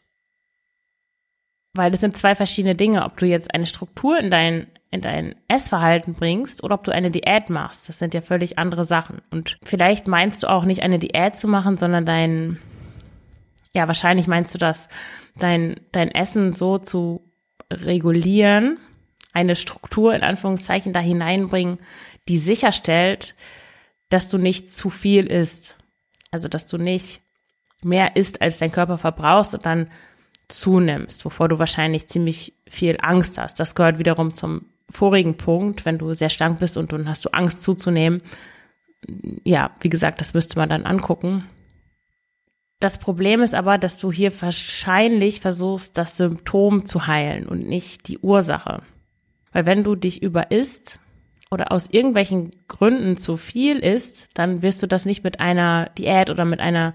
weil 1.74 1.91
das 1.91 2.01
sind 2.01 2.17
zwei 2.17 2.36
verschiedene 2.36 2.75
Dinge, 2.75 3.03
ob 3.03 3.17
du 3.17 3.25
jetzt 3.25 3.53
eine 3.53 3.67
Struktur 3.67 4.20
in 4.20 4.29
dein, 4.29 4.67
in 4.94 5.02
dein 5.02 5.34
Essverhalten 5.48 6.14
bringst 6.14 6.64
oder 6.64 6.76
ob 6.76 6.84
du 6.84 6.92
eine 6.92 7.10
Diät 7.10 7.50
machst. 7.50 7.90
Das 7.90 7.98
sind 7.98 8.14
ja 8.14 8.22
völlig 8.22 8.60
andere 8.60 8.86
Sachen. 8.86 9.24
Und 9.32 9.58
vielleicht 9.64 10.08
meinst 10.08 10.44
du 10.44 10.48
auch 10.48 10.66
nicht 10.66 10.84
eine 10.84 11.00
Diät 11.00 11.36
zu 11.36 11.48
machen, 11.48 11.80
sondern 11.80 12.06
dein, 12.06 12.60
ja, 13.74 13.88
wahrscheinlich 13.88 14.28
meinst 14.28 14.54
du 14.54 14.60
das, 14.60 14.90
dein, 15.36 15.80
dein 15.92 16.12
Essen 16.12 16.54
so 16.54 16.78
zu 16.78 17.26
regulieren, 17.72 18.78
eine 19.34 19.56
Struktur 19.56 20.14
in 20.14 20.22
Anführungszeichen 20.22 20.94
da 20.94 21.00
hineinbringen, 21.00 21.80
die 22.28 22.38
sicherstellt, 22.38 23.34
dass 24.10 24.30
du 24.30 24.38
nicht 24.38 24.72
zu 24.72 24.92
viel 24.92 25.26
isst. 25.26 25.76
Also, 26.30 26.48
dass 26.48 26.68
du 26.68 26.78
nicht 26.78 27.22
mehr 27.82 28.16
isst, 28.16 28.44
als 28.44 28.60
dein 28.60 28.72
Körper 28.72 29.00
verbrauchst 29.00 29.56
und 29.56 29.66
dann 29.66 29.90
zunimmst, 30.50 31.26
wovor 31.26 31.50
du 31.50 31.58
wahrscheinlich 31.58 32.08
ziemlich 32.08 32.54
viel 32.68 32.98
Angst 33.02 33.40
hast. 33.40 33.60
Das 33.60 33.74
gehört 33.74 33.98
wiederum 33.98 34.36
zum 34.36 34.68
vorigen 34.90 35.36
Punkt, 35.36 35.86
wenn 35.86 35.98
du 35.98 36.13
sehr 36.13 36.30
schlank 36.30 36.60
bist 36.60 36.78
und 36.78 36.92
dann 36.94 37.08
hast 37.08 37.25
du 37.25 37.34
Angst 37.34 37.63
zuzunehmen. 37.63 38.22
Ja, 39.44 39.72
wie 39.82 39.90
gesagt, 39.90 40.22
das 40.22 40.34
müsste 40.34 40.58
man 40.58 40.70
dann 40.70 40.86
angucken. 40.86 41.46
Das 42.80 42.98
Problem 42.98 43.42
ist 43.42 43.56
aber, 43.56 43.78
dass 43.78 43.98
du 43.98 44.12
hier 44.12 44.32
wahrscheinlich 44.42 45.40
versuchst, 45.40 45.98
das 45.98 46.18
Symptom 46.18 46.86
zu 46.86 47.08
heilen 47.08 47.48
und 47.48 47.68
nicht 47.68 48.08
die 48.08 48.20
Ursache. 48.20 48.82
Weil 49.54 49.66
wenn 49.66 49.84
du 49.84 49.96
dich 49.96 50.22
überisst 50.22 51.00
oder 51.50 51.72
aus 51.72 51.88
irgendwelchen 51.88 52.52
Gründen 52.68 53.16
zu 53.16 53.38
viel 53.38 53.80
isst, 53.80 54.30
dann 54.34 54.62
wirst 54.62 54.84
du 54.84 54.88
das 54.88 55.06
nicht 55.06 55.24
mit 55.24 55.40
einer 55.40 55.92
Diät 55.98 56.30
oder 56.30 56.44
mit 56.44 56.60
einer 56.60 56.94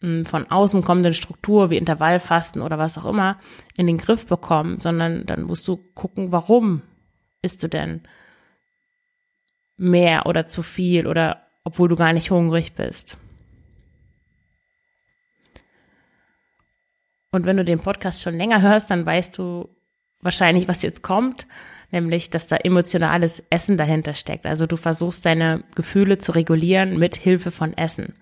hm, 0.00 0.26
von 0.26 0.50
außen 0.50 0.82
kommenden 0.82 1.14
Struktur 1.14 1.70
wie 1.70 1.76
Intervallfasten 1.76 2.60
oder 2.60 2.78
was 2.78 2.98
auch 2.98 3.04
immer 3.04 3.38
in 3.76 3.86
den 3.86 3.98
Griff 3.98 4.26
bekommen, 4.26 4.78
sondern 4.78 5.26
dann 5.26 5.42
musst 5.42 5.68
du 5.68 5.76
gucken, 5.76 6.32
warum 6.32 6.82
isst 7.44 7.62
du 7.62 7.68
denn 7.68 8.02
mehr 9.76 10.26
oder 10.26 10.46
zu 10.46 10.62
viel 10.62 11.06
oder 11.06 11.46
obwohl 11.64 11.88
du 11.88 11.96
gar 11.96 12.12
nicht 12.12 12.30
hungrig 12.30 12.74
bist. 12.74 13.16
Und 17.30 17.46
wenn 17.46 17.56
du 17.56 17.64
den 17.64 17.80
Podcast 17.80 18.22
schon 18.22 18.34
länger 18.34 18.62
hörst, 18.62 18.90
dann 18.90 19.04
weißt 19.04 19.36
du 19.38 19.68
wahrscheinlich, 20.20 20.68
was 20.68 20.82
jetzt 20.82 21.02
kommt 21.02 21.46
nämlich 21.94 22.28
dass 22.28 22.46
da 22.46 22.56
emotionales 22.56 23.42
Essen 23.48 23.78
dahinter 23.78 24.14
steckt. 24.14 24.44
Also 24.44 24.66
du 24.66 24.76
versuchst 24.76 25.24
deine 25.24 25.62
Gefühle 25.76 26.18
zu 26.18 26.32
regulieren 26.32 26.98
mit 26.98 27.16
Hilfe 27.16 27.50
von 27.50 27.72
Essen 27.78 28.14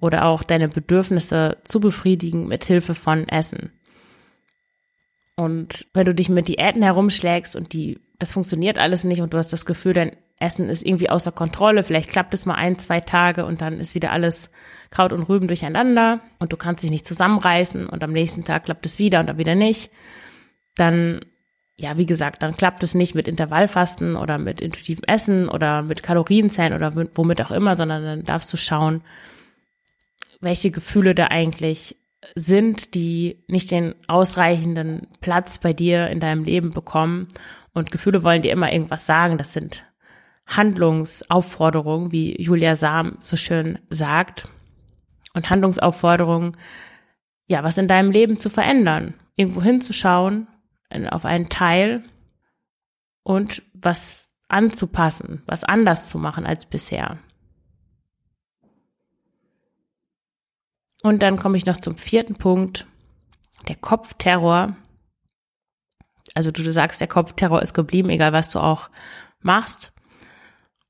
oder 0.00 0.26
auch 0.26 0.42
deine 0.42 0.68
Bedürfnisse 0.68 1.56
zu 1.64 1.80
befriedigen 1.80 2.48
mit 2.48 2.64
Hilfe 2.64 2.94
von 2.94 3.26
Essen. 3.28 3.70
Und 5.36 5.86
wenn 5.92 6.06
du 6.06 6.14
dich 6.14 6.28
mit 6.30 6.48
Diäten 6.48 6.82
herumschlägst 6.82 7.54
und 7.54 7.72
die, 7.72 8.00
das 8.18 8.32
funktioniert 8.32 8.78
alles 8.78 9.04
nicht 9.04 9.20
und 9.20 9.34
du 9.34 9.38
hast 9.38 9.52
das 9.52 9.66
Gefühl, 9.66 9.92
dein 9.92 10.16
Essen 10.38 10.68
ist 10.68 10.84
irgendwie 10.84 11.10
außer 11.10 11.32
Kontrolle, 11.32 11.84
vielleicht 11.84 12.10
klappt 12.10 12.34
es 12.34 12.46
mal 12.46 12.54
ein, 12.54 12.78
zwei 12.78 13.00
Tage 13.00 13.44
und 13.44 13.60
dann 13.60 13.78
ist 13.78 13.94
wieder 13.94 14.12
alles 14.12 14.50
Kraut 14.90 15.12
und 15.12 15.22
Rüben 15.24 15.46
durcheinander 15.46 16.20
und 16.38 16.52
du 16.52 16.56
kannst 16.56 16.82
dich 16.82 16.90
nicht 16.90 17.06
zusammenreißen 17.06 17.86
und 17.86 18.02
am 18.02 18.12
nächsten 18.12 18.44
Tag 18.44 18.64
klappt 18.64 18.86
es 18.86 18.98
wieder 18.98 19.20
und 19.20 19.26
dann 19.26 19.38
wieder 19.38 19.54
nicht, 19.54 19.90
dann 20.74 21.20
ja, 21.78 21.98
wie 21.98 22.06
gesagt, 22.06 22.42
dann 22.42 22.56
klappt 22.56 22.82
es 22.82 22.94
nicht 22.94 23.14
mit 23.14 23.28
Intervallfasten 23.28 24.16
oder 24.16 24.38
mit 24.38 24.62
intuitivem 24.62 25.04
Essen 25.06 25.48
oder 25.48 25.82
mit 25.82 26.02
Kalorienzählen 26.02 26.72
oder 26.72 26.94
womit 27.14 27.42
auch 27.42 27.50
immer, 27.50 27.74
sondern 27.74 28.02
dann 28.02 28.24
darfst 28.24 28.50
du 28.52 28.56
schauen, 28.56 29.02
welche 30.40 30.70
Gefühle 30.70 31.14
da 31.14 31.26
eigentlich 31.26 31.96
sind, 32.34 32.94
die 32.94 33.44
nicht 33.48 33.70
den 33.70 33.94
ausreichenden 34.08 35.06
Platz 35.20 35.58
bei 35.58 35.72
dir 35.72 36.08
in 36.08 36.20
deinem 36.20 36.44
Leben 36.44 36.70
bekommen. 36.70 37.28
Und 37.72 37.90
Gefühle 37.90 38.22
wollen 38.22 38.42
dir 38.42 38.52
immer 38.52 38.72
irgendwas 38.72 39.06
sagen. 39.06 39.38
Das 39.38 39.52
sind 39.52 39.84
Handlungsaufforderungen, 40.46 42.12
wie 42.12 42.40
Julia 42.40 42.74
Sam 42.74 43.18
so 43.22 43.36
schön 43.36 43.78
sagt. 43.90 44.48
Und 45.34 45.50
Handlungsaufforderungen, 45.50 46.56
ja, 47.46 47.62
was 47.62 47.78
in 47.78 47.88
deinem 47.88 48.10
Leben 48.10 48.36
zu 48.36 48.48
verändern, 48.48 49.14
irgendwo 49.34 49.62
hinzuschauen 49.62 50.48
auf 51.10 51.24
einen 51.24 51.48
Teil 51.48 52.02
und 53.22 53.62
was 53.74 54.34
anzupassen, 54.48 55.42
was 55.46 55.64
anders 55.64 56.08
zu 56.08 56.18
machen 56.18 56.46
als 56.46 56.64
bisher. 56.66 57.18
Und 61.02 61.22
dann 61.22 61.36
komme 61.36 61.56
ich 61.56 61.66
noch 61.66 61.76
zum 61.76 61.96
vierten 61.96 62.36
Punkt, 62.36 62.86
der 63.68 63.76
Kopfterror. 63.76 64.76
Also 66.34 66.50
du, 66.50 66.62
du 66.62 66.72
sagst, 66.72 67.00
der 67.00 67.08
Kopfterror 67.08 67.62
ist 67.62 67.74
geblieben, 67.74 68.10
egal 68.10 68.32
was 68.32 68.50
du 68.50 68.60
auch 68.60 68.90
machst. 69.40 69.92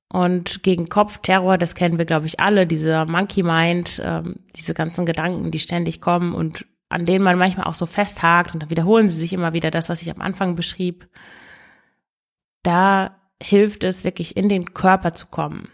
Und 0.08 0.62
gegen 0.62 0.88
Kopfterror, 0.88 1.58
das 1.58 1.74
kennen 1.74 1.98
wir, 1.98 2.04
glaube 2.04 2.26
ich, 2.26 2.38
alle, 2.38 2.66
dieser 2.66 3.06
Monkey 3.06 3.42
Mind, 3.42 4.00
ähm, 4.04 4.36
diese 4.54 4.72
ganzen 4.72 5.04
Gedanken, 5.04 5.50
die 5.50 5.58
ständig 5.58 6.00
kommen 6.00 6.32
und 6.32 6.64
an 6.88 7.04
denen 7.04 7.24
man 7.24 7.38
manchmal 7.38 7.66
auch 7.66 7.74
so 7.74 7.86
festhakt 7.86 8.54
und 8.54 8.62
dann 8.62 8.70
wiederholen 8.70 9.08
sie 9.08 9.18
sich 9.18 9.32
immer 9.32 9.52
wieder 9.52 9.72
das, 9.72 9.88
was 9.88 10.02
ich 10.02 10.10
am 10.10 10.20
Anfang 10.20 10.54
beschrieb. 10.54 11.08
Da 12.62 13.16
hilft 13.42 13.84
es 13.84 14.04
wirklich 14.04 14.36
in 14.36 14.48
den 14.48 14.72
Körper 14.72 15.12
zu 15.12 15.26
kommen. 15.26 15.68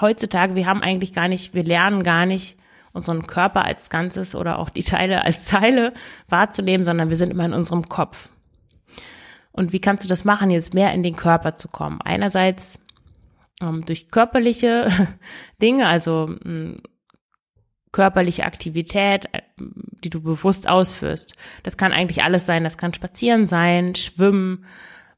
Heutzutage, 0.00 0.54
wir 0.54 0.66
haben 0.66 0.82
eigentlich 0.82 1.12
gar 1.12 1.28
nicht, 1.28 1.54
wir 1.54 1.64
lernen 1.64 2.02
gar 2.02 2.26
nicht, 2.26 2.58
unseren 2.92 3.26
Körper 3.26 3.64
als 3.64 3.90
Ganzes 3.90 4.34
oder 4.34 4.58
auch 4.58 4.70
die 4.70 4.82
Teile 4.82 5.24
als 5.24 5.44
Teile 5.44 5.92
wahrzunehmen, 6.28 6.84
sondern 6.84 7.08
wir 7.08 7.16
sind 7.16 7.30
immer 7.30 7.44
in 7.44 7.54
unserem 7.54 7.88
Kopf. 7.88 8.30
Und 9.52 9.72
wie 9.72 9.80
kannst 9.80 10.04
du 10.04 10.08
das 10.08 10.24
machen, 10.24 10.50
jetzt 10.50 10.74
mehr 10.74 10.92
in 10.92 11.02
den 11.02 11.16
Körper 11.16 11.54
zu 11.54 11.68
kommen? 11.68 12.00
Einerseits 12.00 12.78
ähm, 13.60 13.84
durch 13.84 14.08
körperliche 14.08 14.88
Dinge, 15.62 15.88
also 15.88 16.30
ähm, 16.44 16.76
körperliche 17.92 18.44
Aktivität, 18.44 19.26
äh, 19.32 19.42
die 20.04 20.10
du 20.10 20.20
bewusst 20.20 20.68
ausführst. 20.68 21.34
Das 21.64 21.76
kann 21.76 21.92
eigentlich 21.92 22.22
alles 22.22 22.46
sein. 22.46 22.64
Das 22.64 22.78
kann 22.78 22.94
Spazieren 22.94 23.46
sein, 23.46 23.94
Schwimmen. 23.94 24.64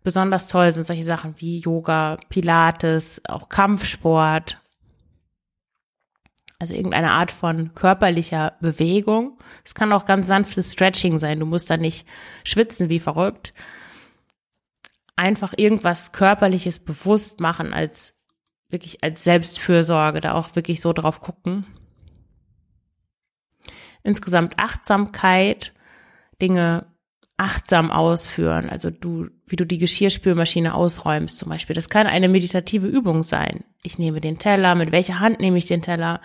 Besonders 0.03 0.49
toll 0.49 0.73
sind 0.73 0.87
solche 0.87 1.05
Sachen 1.05 1.35
wie 1.39 1.61
Yoga, 1.61 2.17
Pilates, 2.29 3.23
auch 3.29 3.49
Kampfsport. 3.49 4.59
Also 6.59 6.75
irgendeine 6.75 7.13
Art 7.13 7.31
von 7.31 7.75
körperlicher 7.75 8.55
Bewegung. 8.61 9.39
Es 9.65 9.75
kann 9.75 9.93
auch 9.93 10.05
ganz 10.05 10.27
sanftes 10.27 10.73
Stretching 10.73 11.19
sein. 11.19 11.41
Du 11.41 11.47
musst 11.47 11.71
da 11.71 11.77
nicht 11.77 12.07
schwitzen 12.45 12.89
wie 12.89 13.01
verrückt. 13.01 13.55
Einfach 15.17 15.55
irgendwas 15.57 16.13
Körperliches 16.13 16.79
bewusst 16.79 17.41
machen 17.41 17.73
als 17.73 18.15
wirklich 18.69 19.03
als 19.03 19.25
Selbstfürsorge, 19.25 20.21
da 20.21 20.35
auch 20.35 20.55
wirklich 20.55 20.81
so 20.81 20.93
drauf 20.93 21.21
gucken 21.21 21.67
insgesamt 24.03 24.59
Achtsamkeit, 24.59 25.73
Dinge 26.41 26.87
achtsam 27.41 27.91
ausführen. 27.91 28.69
Also 28.69 28.91
du, 28.91 29.29
wie 29.47 29.57
du 29.57 29.65
die 29.65 29.79
Geschirrspülmaschine 29.79 30.75
ausräumst 30.75 31.39
zum 31.39 31.49
Beispiel. 31.49 31.75
Das 31.75 31.89
kann 31.89 32.07
eine 32.07 32.29
meditative 32.29 32.87
Übung 32.87 33.23
sein. 33.23 33.65
Ich 33.83 33.99
nehme 33.99 34.21
den 34.21 34.39
Teller, 34.39 34.75
mit 34.75 34.93
welcher 34.93 35.21
Hand 35.21 35.41
nehme 35.41 35.57
ich 35.57 35.65
den 35.65 35.81
Teller? 35.81 36.21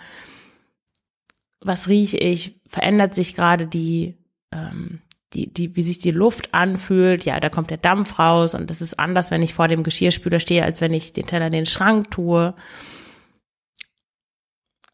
Was 1.60 1.88
rieche 1.88 2.18
ich? 2.18 2.60
Verändert 2.66 3.14
sich 3.14 3.34
gerade 3.34 3.66
die, 3.66 4.18
ähm, 4.52 5.00
die, 5.32 5.50
die, 5.50 5.74
wie 5.74 5.82
sich 5.82 5.98
die 5.98 6.10
Luft 6.10 6.52
anfühlt? 6.52 7.24
Ja, 7.24 7.40
da 7.40 7.48
kommt 7.48 7.70
der 7.70 7.78
Dampf 7.78 8.18
raus 8.18 8.54
und 8.54 8.68
das 8.68 8.82
ist 8.82 8.98
anders, 8.98 9.30
wenn 9.30 9.42
ich 9.42 9.54
vor 9.54 9.68
dem 9.68 9.84
Geschirrspüler 9.84 10.38
stehe, 10.38 10.64
als 10.64 10.82
wenn 10.82 10.92
ich 10.92 11.14
den 11.14 11.26
Teller 11.26 11.46
in 11.46 11.52
den 11.52 11.66
Schrank 11.66 12.10
tue. 12.10 12.54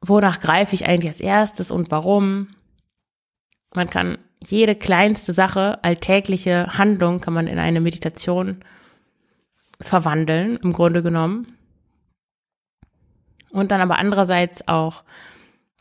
Wonach 0.00 0.38
greife 0.38 0.76
ich 0.76 0.86
eigentlich 0.86 1.10
als 1.10 1.20
erstes 1.20 1.72
und 1.72 1.90
warum? 1.90 2.46
Man 3.74 3.90
kann 3.90 4.18
jede 4.46 4.74
kleinste 4.74 5.32
Sache, 5.32 5.82
alltägliche 5.82 6.78
Handlung 6.78 7.20
kann 7.20 7.34
man 7.34 7.46
in 7.46 7.58
eine 7.58 7.80
Meditation 7.80 8.64
verwandeln, 9.80 10.58
im 10.62 10.72
Grunde 10.72 11.02
genommen. 11.02 11.56
Und 13.50 13.70
dann 13.70 13.80
aber 13.80 13.98
andererseits 13.98 14.66
auch, 14.68 15.04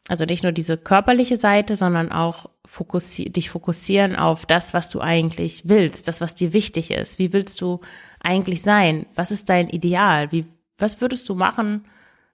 also 0.08 0.26
nicht 0.26 0.43
nur 0.43 0.52
diese 0.52 0.78
körperliche 0.78 1.38
Seite, 1.38 1.76
sondern 1.76 2.12
auch 2.12 2.50
fokussi 2.65 3.30
dich 3.30 3.50
fokussieren 3.50 4.15
auf 4.15 4.45
das, 4.45 4.74
was 4.74 4.89
du 4.89 5.00
eigentlich 5.00 5.67
willst, 5.67 6.08
das, 6.08 6.21
was 6.21 6.36
dir 6.36 6.54
wichtig 6.54 6.91
ist. 6.91 7.19
Wie 7.19 7.34
willst 7.34 7.62
du 7.62 7.82
eigentlich 8.19 8.62
sein? 8.62 9.06
Was 9.15 9.32
ist 9.32 9.50
dein 9.50 9.69
Ideal? 9.69 10.32
Wie, 10.32 10.45
was 10.78 11.00
würdest 11.02 11.30
du 11.30 11.36
machen, 11.36 11.86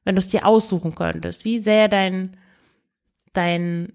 wenn 0.03 0.15
du 0.15 0.19
es 0.19 0.29
dir 0.29 0.45
aussuchen 0.45 0.95
könntest? 0.95 1.45
Wie 1.45 1.59
sähe 1.59 1.89
dein, 1.89 2.37
dein 3.33 3.93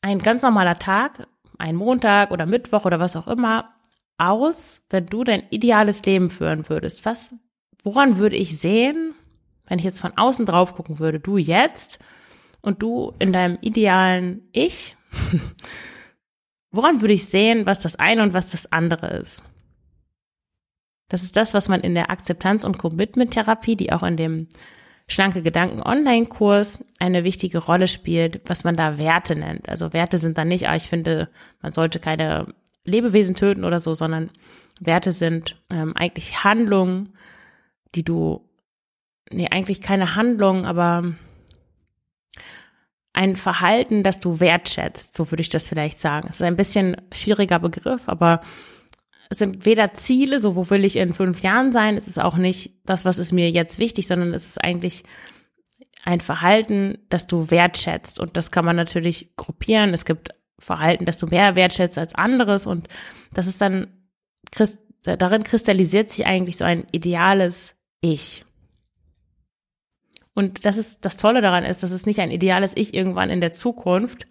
ein 0.00 0.20
ganz 0.20 0.42
normaler 0.42 0.78
Tag, 0.78 1.26
ein 1.58 1.76
Montag 1.76 2.30
oder 2.30 2.46
Mittwoch 2.46 2.84
oder 2.84 3.00
was 3.00 3.16
auch 3.16 3.28
immer, 3.28 3.74
aus, 4.16 4.82
wenn 4.90 5.06
du 5.06 5.24
dein 5.24 5.44
ideales 5.50 6.04
Leben 6.04 6.30
führen 6.30 6.68
würdest? 6.68 7.04
Was, 7.04 7.34
woran 7.82 8.16
würde 8.16 8.36
ich 8.36 8.58
sehen, 8.58 9.14
wenn 9.66 9.78
ich 9.78 9.84
jetzt 9.84 10.00
von 10.00 10.16
außen 10.16 10.46
drauf 10.46 10.74
gucken 10.74 10.98
würde, 10.98 11.20
du 11.20 11.36
jetzt 11.36 11.98
und 12.60 12.82
du 12.82 13.12
in 13.18 13.32
deinem 13.32 13.58
idealen 13.60 14.48
Ich? 14.52 14.96
woran 16.70 17.00
würde 17.00 17.14
ich 17.14 17.26
sehen, 17.26 17.66
was 17.66 17.80
das 17.80 17.96
eine 17.96 18.22
und 18.22 18.32
was 18.32 18.46
das 18.48 18.72
andere 18.72 19.08
ist? 19.18 19.42
Das 21.08 21.22
ist 21.22 21.36
das, 21.36 21.54
was 21.54 21.68
man 21.68 21.80
in 21.80 21.94
der 21.94 22.10
Akzeptanz- 22.10 22.64
und 22.64 22.78
Commitment-Therapie, 22.78 23.76
die 23.76 23.92
auch 23.92 24.02
in 24.02 24.16
dem 24.16 24.48
schlanke 25.08 25.42
Gedanken 25.42 25.82
Online-Kurs 25.82 26.84
eine 26.98 27.24
wichtige 27.24 27.58
Rolle 27.58 27.88
spielt, 27.88 28.42
was 28.46 28.62
man 28.62 28.76
da 28.76 28.98
Werte 28.98 29.34
nennt. 29.34 29.68
Also 29.68 29.92
Werte 29.92 30.18
sind 30.18 30.38
dann 30.38 30.48
nicht, 30.48 30.68
ah, 30.68 30.76
ich 30.76 30.88
finde, 30.88 31.28
man 31.62 31.72
sollte 31.72 31.98
keine 31.98 32.46
Lebewesen 32.84 33.34
töten 33.34 33.64
oder 33.64 33.80
so, 33.80 33.94
sondern 33.94 34.30
Werte 34.80 35.12
sind 35.12 35.60
ähm, 35.70 35.94
eigentlich 35.96 36.44
Handlungen, 36.44 37.14
die 37.94 38.04
du, 38.04 38.44
nee, 39.30 39.48
eigentlich 39.50 39.80
keine 39.80 40.14
Handlungen, 40.14 40.66
aber 40.66 41.14
ein 43.14 43.34
Verhalten, 43.34 44.02
das 44.02 44.20
du 44.20 44.40
wertschätzt, 44.40 45.16
so 45.16 45.30
würde 45.32 45.40
ich 45.40 45.48
das 45.48 45.66
vielleicht 45.66 45.98
sagen. 45.98 46.28
Es 46.28 46.36
ist 46.36 46.42
ein 46.42 46.56
bisschen 46.56 46.96
schwieriger 47.12 47.58
Begriff, 47.58 48.02
aber 48.06 48.40
es 49.30 49.38
sind 49.38 49.66
weder 49.66 49.94
Ziele, 49.94 50.40
so 50.40 50.56
wo 50.56 50.70
will 50.70 50.84
ich 50.84 50.96
in 50.96 51.12
fünf 51.12 51.40
Jahren 51.40 51.72
sein, 51.72 51.96
es 51.96 52.08
ist 52.08 52.18
auch 52.18 52.36
nicht 52.36 52.74
das, 52.86 53.04
was 53.04 53.18
ist 53.18 53.32
mir 53.32 53.50
jetzt 53.50 53.78
wichtig, 53.78 54.06
sondern 54.06 54.32
es 54.32 54.46
ist 54.46 54.64
eigentlich 54.64 55.04
ein 56.04 56.20
Verhalten, 56.20 56.98
das 57.10 57.26
du 57.26 57.50
wertschätzt. 57.50 58.20
Und 58.20 58.36
das 58.36 58.50
kann 58.50 58.64
man 58.64 58.76
natürlich 58.76 59.36
gruppieren. 59.36 59.92
Es 59.92 60.06
gibt 60.06 60.30
Verhalten, 60.58 61.04
das 61.04 61.18
du 61.18 61.26
mehr 61.26 61.54
wertschätzt 61.54 61.98
als 61.98 62.14
anderes. 62.14 62.66
Und 62.66 62.88
das 63.34 63.46
ist 63.46 63.60
dann, 63.60 63.88
darin 65.02 65.44
kristallisiert 65.44 66.10
sich 66.10 66.26
eigentlich 66.26 66.56
so 66.56 66.64
ein 66.64 66.86
ideales 66.92 67.74
Ich. 68.00 68.44
Und 70.32 70.64
das 70.64 70.78
ist, 70.78 71.04
das 71.04 71.16
Tolle 71.16 71.42
daran 71.42 71.64
ist, 71.64 71.82
dass 71.82 71.90
es 71.90 72.06
nicht 72.06 72.20
ein 72.20 72.30
ideales 72.30 72.72
Ich 72.74 72.94
irgendwann 72.94 73.28
in 73.28 73.40
der 73.40 73.52
Zukunft, 73.52 74.26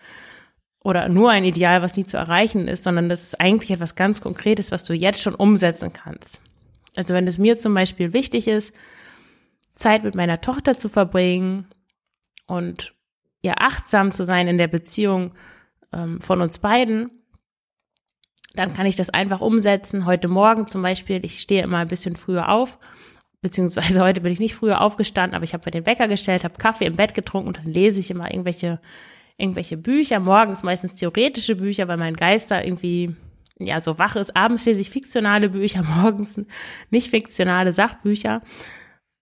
oder 0.87 1.09
nur 1.09 1.31
ein 1.31 1.43
Ideal, 1.43 1.81
was 1.81 1.97
nie 1.97 2.05
zu 2.05 2.15
erreichen 2.15 2.69
ist, 2.69 2.85
sondern 2.85 3.09
das 3.09 3.23
ist 3.23 3.41
eigentlich 3.41 3.71
etwas 3.71 3.95
ganz 3.95 4.21
Konkretes, 4.21 4.71
was 4.71 4.85
du 4.85 4.93
jetzt 4.93 5.21
schon 5.21 5.35
umsetzen 5.35 5.91
kannst. 5.91 6.39
Also 6.95 7.13
wenn 7.13 7.27
es 7.27 7.37
mir 7.37 7.57
zum 7.57 7.73
Beispiel 7.73 8.13
wichtig 8.13 8.47
ist, 8.47 8.73
Zeit 9.75 10.05
mit 10.05 10.15
meiner 10.15 10.39
Tochter 10.39 10.79
zu 10.79 10.87
verbringen 10.87 11.67
und 12.45 12.95
ja 13.43 13.55
achtsam 13.57 14.13
zu 14.13 14.23
sein 14.23 14.47
in 14.47 14.57
der 14.57 14.69
Beziehung 14.69 15.33
ähm, 15.91 16.21
von 16.21 16.39
uns 16.39 16.59
beiden, 16.59 17.11
dann 18.55 18.73
kann 18.73 18.85
ich 18.85 18.95
das 18.95 19.09
einfach 19.09 19.41
umsetzen. 19.41 20.05
Heute 20.05 20.29
Morgen 20.29 20.67
zum 20.67 20.83
Beispiel, 20.83 21.19
ich 21.25 21.41
stehe 21.41 21.63
immer 21.63 21.79
ein 21.79 21.89
bisschen 21.89 22.15
früher 22.15 22.47
auf, 22.47 22.79
beziehungsweise 23.41 24.01
heute 24.05 24.21
bin 24.21 24.31
ich 24.31 24.39
nicht 24.39 24.55
früher 24.55 24.79
aufgestanden, 24.79 25.35
aber 25.35 25.43
ich 25.43 25.53
habe 25.53 25.63
mir 25.65 25.71
den 25.71 25.85
Wecker 25.85 26.07
gestellt, 26.07 26.45
habe 26.45 26.57
Kaffee 26.57 26.85
im 26.85 26.95
Bett 26.95 27.13
getrunken 27.13 27.49
und 27.49 27.57
dann 27.57 27.65
lese 27.65 27.99
ich 27.99 28.09
immer 28.09 28.31
irgendwelche 28.31 28.79
irgendwelche 29.37 29.77
Bücher, 29.77 30.19
morgens 30.19 30.63
meistens 30.63 30.95
theoretische 30.95 31.55
Bücher, 31.55 31.87
weil 31.87 31.97
mein 31.97 32.15
Geist 32.15 32.51
da 32.51 32.61
irgendwie 32.61 33.15
ja 33.59 33.81
so 33.81 33.99
wach 33.99 34.15
ist. 34.15 34.35
Abends 34.35 34.65
lese 34.65 34.81
ich 34.81 34.89
fiktionale 34.89 35.49
Bücher, 35.49 35.83
morgens 36.01 36.41
nicht 36.89 37.09
fiktionale 37.09 37.73
Sachbücher. 37.73 38.41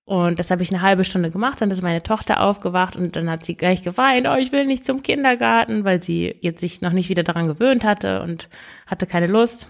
Und 0.07 0.39
das 0.39 0.51
habe 0.51 0.61
ich 0.61 0.71
eine 0.71 0.83
halbe 0.83 1.03
Stunde 1.03 1.31
gemacht, 1.31 1.59
dann 1.61 1.71
ist 1.71 1.81
meine 1.81 2.03
Tochter 2.03 2.41
aufgewacht 2.41 2.95
und 2.95 3.15
dann 3.15 3.27
hat 3.27 3.43
sie 3.43 3.55
gleich 3.55 3.81
geweint, 3.81 4.27
oh, 4.27 4.35
ich 4.35 4.51
will 4.51 4.65
nicht 4.65 4.85
zum 4.85 5.01
Kindergarten, 5.01 5.83
weil 5.83 6.03
sie 6.03 6.35
jetzt 6.41 6.61
sich 6.61 6.81
noch 6.81 6.91
nicht 6.91 7.09
wieder 7.09 7.23
daran 7.23 7.47
gewöhnt 7.47 7.83
hatte 7.83 8.21
und 8.21 8.47
hatte 8.85 9.07
keine 9.07 9.25
Lust. 9.25 9.67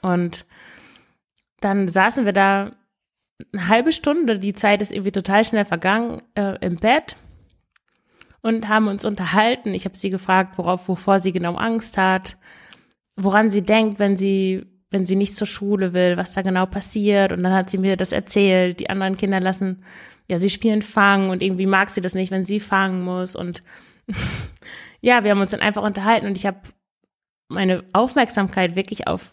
Und 0.00 0.46
dann 1.60 1.88
saßen 1.88 2.24
wir 2.24 2.32
da 2.32 2.70
eine 3.52 3.66
halbe 3.66 3.90
Stunde, 3.90 4.38
die 4.38 4.54
Zeit 4.54 4.80
ist 4.80 4.92
irgendwie 4.92 5.10
total 5.10 5.44
schnell 5.44 5.64
vergangen, 5.64 6.22
äh, 6.36 6.56
im 6.64 6.76
Bett 6.76 7.16
und 8.42 8.68
haben 8.68 8.88
uns 8.88 9.04
unterhalten. 9.04 9.74
Ich 9.74 9.84
habe 9.84 9.96
sie 9.96 10.10
gefragt, 10.10 10.58
worauf, 10.58 10.88
wovor 10.88 11.18
sie 11.18 11.32
genau 11.32 11.54
Angst 11.54 11.98
hat, 11.98 12.36
woran 13.16 13.50
sie 13.50 13.62
denkt, 13.62 13.98
wenn 13.98 14.16
sie, 14.16 14.66
wenn 14.90 15.06
sie 15.06 15.16
nicht 15.16 15.34
zur 15.34 15.46
Schule 15.46 15.92
will, 15.92 16.16
was 16.16 16.32
da 16.32 16.42
genau 16.42 16.66
passiert. 16.66 17.32
Und 17.32 17.42
dann 17.42 17.52
hat 17.52 17.70
sie 17.70 17.78
mir 17.78 17.96
das 17.96 18.12
erzählt. 18.12 18.80
Die 18.80 18.90
anderen 18.90 19.16
Kinder 19.16 19.40
lassen, 19.40 19.82
ja, 20.30 20.38
sie 20.38 20.50
spielen 20.50 20.82
Fangen 20.82 21.30
und 21.30 21.42
irgendwie 21.42 21.66
mag 21.66 21.90
sie 21.90 22.00
das 22.00 22.14
nicht, 22.14 22.30
wenn 22.30 22.44
sie 22.44 22.60
fangen 22.60 23.02
muss. 23.02 23.34
Und 23.34 23.62
ja, 25.00 25.24
wir 25.24 25.30
haben 25.30 25.40
uns 25.40 25.50
dann 25.50 25.60
einfach 25.60 25.82
unterhalten 25.82 26.26
und 26.26 26.36
ich 26.36 26.46
habe 26.46 26.60
meine 27.48 27.84
Aufmerksamkeit 27.92 28.76
wirklich 28.76 29.06
auf 29.08 29.32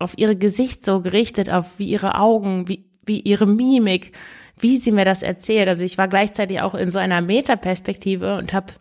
auf 0.00 0.18
ihre 0.18 0.34
Gesicht 0.34 0.84
so 0.84 1.00
gerichtet, 1.00 1.48
auf 1.48 1.78
wie 1.78 1.86
ihre 1.86 2.16
Augen, 2.16 2.68
wie 2.68 2.90
wie 3.06 3.20
ihre 3.20 3.46
Mimik, 3.46 4.12
wie 4.58 4.76
sie 4.76 4.92
mir 4.92 5.04
das 5.04 5.22
erzählt. 5.22 5.68
Also 5.68 5.84
ich 5.84 5.98
war 5.98 6.08
gleichzeitig 6.08 6.60
auch 6.60 6.74
in 6.74 6.90
so 6.90 6.98
einer 6.98 7.20
Metaperspektive 7.20 8.36
und 8.36 8.52
habe 8.52 8.74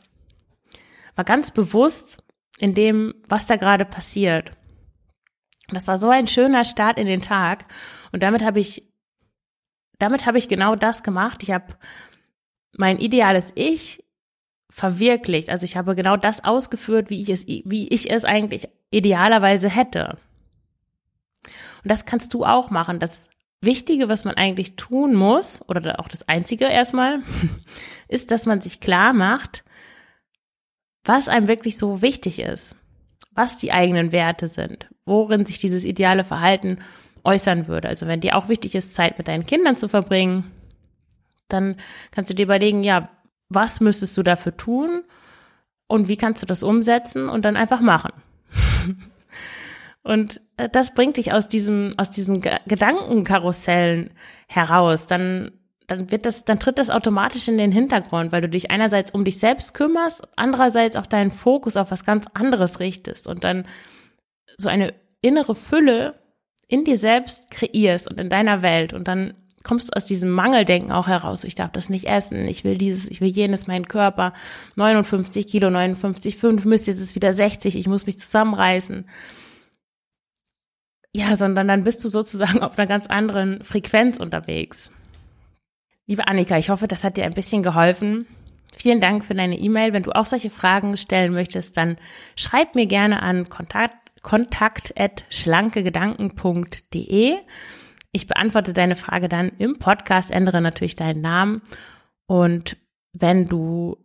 war 1.15 1.25
ganz 1.25 1.51
bewusst 1.51 2.23
in 2.57 2.73
dem, 2.73 3.13
was 3.27 3.47
da 3.47 3.55
gerade 3.55 3.85
passiert. 3.85 4.51
Das 5.69 5.87
war 5.87 5.97
so 5.97 6.09
ein 6.09 6.27
schöner 6.27 6.65
Start 6.65 6.97
in 6.97 7.07
den 7.07 7.21
Tag 7.21 7.65
und 8.11 8.23
damit 8.23 8.43
habe 8.43 8.59
ich 8.59 8.89
damit 9.99 10.25
habe 10.25 10.37
ich 10.37 10.47
genau 10.47 10.75
das 10.75 11.03
gemacht. 11.03 11.43
Ich 11.43 11.51
habe 11.51 11.75
mein 12.75 12.99
ideales 12.99 13.51
Ich 13.55 14.03
verwirklicht. 14.69 15.49
Also 15.49 15.65
ich 15.65 15.77
habe 15.77 15.95
genau 15.95 16.17
das 16.17 16.43
ausgeführt, 16.43 17.09
wie 17.09 17.21
ich 17.21 17.29
es 17.29 17.47
wie 17.47 17.87
ich 17.87 18.11
es 18.11 18.25
eigentlich 18.25 18.67
idealerweise 18.91 19.69
hätte. 19.69 20.17
Und 21.83 21.91
das 21.91 22.05
kannst 22.05 22.33
du 22.33 22.45
auch 22.45 22.69
machen. 22.69 22.99
Das 22.99 23.29
Wichtige, 23.63 24.09
was 24.09 24.25
man 24.25 24.35
eigentlich 24.35 24.75
tun 24.75 25.15
muss, 25.15 25.61
oder 25.67 25.99
auch 25.99 26.07
das 26.07 26.27
Einzige 26.27 26.65
erstmal, 26.65 27.19
ist, 28.07 28.31
dass 28.31 28.45
man 28.45 28.61
sich 28.61 28.79
klar 28.79 29.13
macht, 29.13 29.63
was 31.05 31.27
einem 31.27 31.47
wirklich 31.47 31.77
so 31.77 32.01
wichtig 32.01 32.39
ist, 32.39 32.75
was 33.31 33.57
die 33.57 33.71
eigenen 33.71 34.11
Werte 34.11 34.47
sind, 34.47 34.87
worin 35.05 35.45
sich 35.45 35.59
dieses 35.59 35.83
ideale 35.83 36.23
Verhalten 36.23 36.79
äußern 37.23 37.67
würde. 37.67 37.87
Also 37.87 38.07
wenn 38.07 38.21
dir 38.21 38.37
auch 38.37 38.49
wichtig 38.49 38.75
ist, 38.75 38.95
Zeit 38.95 39.17
mit 39.17 39.27
deinen 39.27 39.45
Kindern 39.45 39.77
zu 39.77 39.87
verbringen, 39.87 40.51
dann 41.47 41.75
kannst 42.11 42.29
du 42.29 42.35
dir 42.35 42.43
überlegen, 42.43 42.83
ja, 42.83 43.09
was 43.49 43.79
müsstest 43.81 44.17
du 44.17 44.23
dafür 44.23 44.55
tun 44.57 45.03
und 45.87 46.07
wie 46.07 46.17
kannst 46.17 46.41
du 46.41 46.45
das 46.45 46.63
umsetzen 46.63 47.29
und 47.29 47.45
dann 47.45 47.55
einfach 47.55 47.81
machen. 47.81 48.13
Und 50.03 50.41
äh, 50.57 50.69
das 50.69 50.93
bringt 50.93 51.17
dich 51.17 51.33
aus 51.33 51.47
diesem, 51.47 51.93
aus 51.97 52.11
diesen 52.11 52.41
Gedankenkarussellen 52.41 54.11
heraus. 54.47 55.07
Dann, 55.07 55.51
dann 55.87 56.11
wird 56.11 56.25
das, 56.25 56.45
dann 56.45 56.59
tritt 56.59 56.77
das 56.77 56.89
automatisch 56.89 57.47
in 57.47 57.57
den 57.57 57.71
Hintergrund, 57.71 58.31
weil 58.31 58.41
du 58.41 58.49
dich 58.49 58.69
einerseits 58.69 59.11
um 59.11 59.25
dich 59.25 59.39
selbst 59.39 59.73
kümmerst, 59.73 60.27
andererseits 60.35 60.95
auch 60.95 61.05
deinen 61.05 61.31
Fokus 61.31 61.77
auf 61.77 61.91
was 61.91 62.05
ganz 62.05 62.25
anderes 62.33 62.79
richtest 62.79 63.27
und 63.27 63.43
dann 63.43 63.65
so 64.57 64.69
eine 64.69 64.93
innere 65.21 65.55
Fülle 65.55 66.15
in 66.67 66.83
dir 66.83 66.97
selbst 66.97 67.49
kreierst 67.49 68.09
und 68.09 68.19
in 68.19 68.29
deiner 68.29 68.61
Welt 68.61 68.93
und 68.93 69.07
dann 69.07 69.33
kommst 69.63 69.89
du 69.89 69.95
aus 69.95 70.05
diesem 70.05 70.29
Mangeldenken 70.29 70.91
auch 70.91 71.07
heraus. 71.07 71.45
Ich 71.45 71.55
darf 71.55 71.71
das 71.71 71.87
nicht 71.87 72.05
essen, 72.05 72.45
ich 72.45 72.65
will 72.65 72.77
dieses, 72.77 73.09
ich 73.09 73.21
will 73.21 73.29
jenes, 73.29 73.67
mein 73.67 73.87
Körper, 73.87 74.33
59 74.75 75.47
Kilo, 75.47 75.69
59,5, 75.69 76.67
müsste 76.67 76.91
jetzt 76.91 77.15
wieder 77.15 77.31
60, 77.31 77.77
ich 77.77 77.87
muss 77.87 78.05
mich 78.05 78.19
zusammenreißen 78.19 79.05
ja, 81.15 81.35
sondern 81.35 81.67
dann 81.67 81.83
bist 81.83 82.03
du 82.03 82.07
sozusagen 82.07 82.63
auf 82.63 82.77
einer 82.77 82.87
ganz 82.87 83.07
anderen 83.07 83.63
Frequenz 83.63 84.17
unterwegs. 84.17 84.91
Liebe 86.05 86.27
Annika, 86.27 86.57
ich 86.57 86.69
hoffe, 86.69 86.87
das 86.87 87.03
hat 87.03 87.17
dir 87.17 87.25
ein 87.25 87.33
bisschen 87.33 87.63
geholfen. 87.63 88.27
Vielen 88.75 88.99
Dank 88.99 89.23
für 89.23 89.35
deine 89.35 89.57
E-Mail. 89.57 89.93
Wenn 89.93 90.03
du 90.03 90.11
auch 90.11 90.25
solche 90.25 90.49
Fragen 90.49 90.97
stellen 90.97 91.31
möchtest, 91.31 91.77
dann 91.77 91.97
schreib 92.35 92.75
mir 92.75 92.87
gerne 92.87 93.21
an 93.21 93.47
kontakt, 93.47 94.21
kontakt 94.21 94.99
at 94.99 95.23
schlankegedanken.de. 95.29 97.35
Ich 98.11 98.27
beantworte 98.27 98.73
deine 98.73 98.95
Frage 98.95 99.29
dann 99.29 99.49
im 99.57 99.79
Podcast, 99.79 100.31
ändere 100.31 100.61
natürlich 100.61 100.95
deinen 100.95 101.21
Namen. 101.21 101.61
Und 102.25 102.77
wenn 103.13 103.45
du 103.45 103.97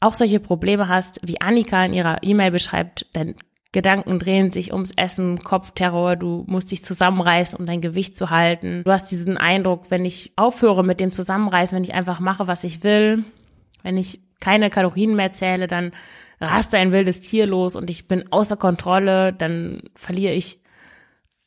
auch 0.00 0.14
solche 0.14 0.40
Probleme 0.40 0.88
hast, 0.88 1.20
wie 1.22 1.40
Annika 1.40 1.84
in 1.84 1.94
ihrer 1.94 2.22
E-Mail 2.22 2.50
beschreibt, 2.50 3.06
dann 3.12 3.34
Gedanken 3.74 4.20
drehen 4.20 4.52
sich 4.52 4.72
ums 4.72 4.92
Essen, 4.92 5.40
Kopfterror, 5.40 6.14
du 6.14 6.44
musst 6.46 6.70
dich 6.70 6.84
zusammenreißen, 6.84 7.58
um 7.58 7.66
dein 7.66 7.80
Gewicht 7.80 8.16
zu 8.16 8.30
halten. 8.30 8.84
Du 8.84 8.92
hast 8.92 9.10
diesen 9.10 9.36
Eindruck, 9.36 9.90
wenn 9.90 10.04
ich 10.04 10.32
aufhöre 10.36 10.84
mit 10.84 11.00
dem 11.00 11.10
Zusammenreißen, 11.10 11.74
wenn 11.74 11.82
ich 11.82 11.92
einfach 11.92 12.20
mache, 12.20 12.46
was 12.46 12.62
ich 12.62 12.84
will, 12.84 13.24
wenn 13.82 13.96
ich 13.96 14.20
keine 14.40 14.70
Kalorien 14.70 15.16
mehr 15.16 15.32
zähle, 15.32 15.66
dann 15.66 15.90
raste 16.40 16.78
ein 16.78 16.92
wildes 16.92 17.20
Tier 17.20 17.46
los 17.46 17.74
und 17.74 17.90
ich 17.90 18.06
bin 18.06 18.30
außer 18.30 18.56
Kontrolle, 18.56 19.32
dann 19.32 19.82
verliere 19.96 20.34
ich 20.34 20.60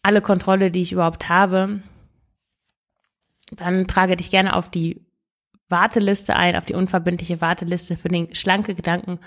alle 0.04 0.22
Kontrolle, 0.22 0.70
die 0.70 0.82
ich 0.82 0.92
überhaupt 0.92 1.30
habe. 1.30 1.80
Dann 3.52 3.88
trage 3.88 4.18
dich 4.18 4.32
gerne 4.32 4.54
auf 4.54 4.70
die 4.70 5.02
Warteliste 5.70 6.36
ein, 6.36 6.58
auf 6.58 6.66
die 6.66 6.76
unverbindliche 6.76 7.40
Warteliste 7.40 7.96
für 7.96 8.10
den 8.10 8.36
schlanke 8.36 8.76
Gedanken 8.76 9.20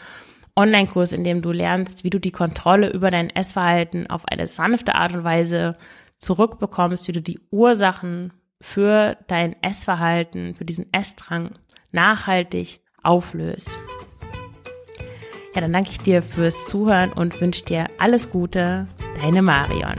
Online-Kurs, 0.60 1.12
in 1.12 1.24
dem 1.24 1.42
du 1.42 1.52
lernst, 1.52 2.04
wie 2.04 2.10
du 2.10 2.18
die 2.18 2.30
Kontrolle 2.30 2.90
über 2.90 3.10
dein 3.10 3.30
Essverhalten 3.30 4.08
auf 4.08 4.26
eine 4.26 4.46
sanfte 4.46 4.94
Art 4.94 5.14
und 5.14 5.24
Weise 5.24 5.76
zurückbekommst, 6.18 7.08
wie 7.08 7.12
du 7.12 7.22
die 7.22 7.40
Ursachen 7.50 8.32
für 8.60 9.16
dein 9.26 9.56
Essverhalten, 9.62 10.54
für 10.54 10.64
diesen 10.64 10.92
Essdrang 10.92 11.52
nachhaltig 11.92 12.80
auflöst. 13.02 13.78
Ja, 15.54 15.62
dann 15.62 15.72
danke 15.72 15.90
ich 15.90 15.98
dir 15.98 16.22
fürs 16.22 16.66
Zuhören 16.66 17.12
und 17.12 17.40
wünsche 17.40 17.64
dir 17.64 17.86
alles 17.98 18.30
Gute. 18.30 18.86
Deine 19.20 19.42
Marion. 19.42 19.96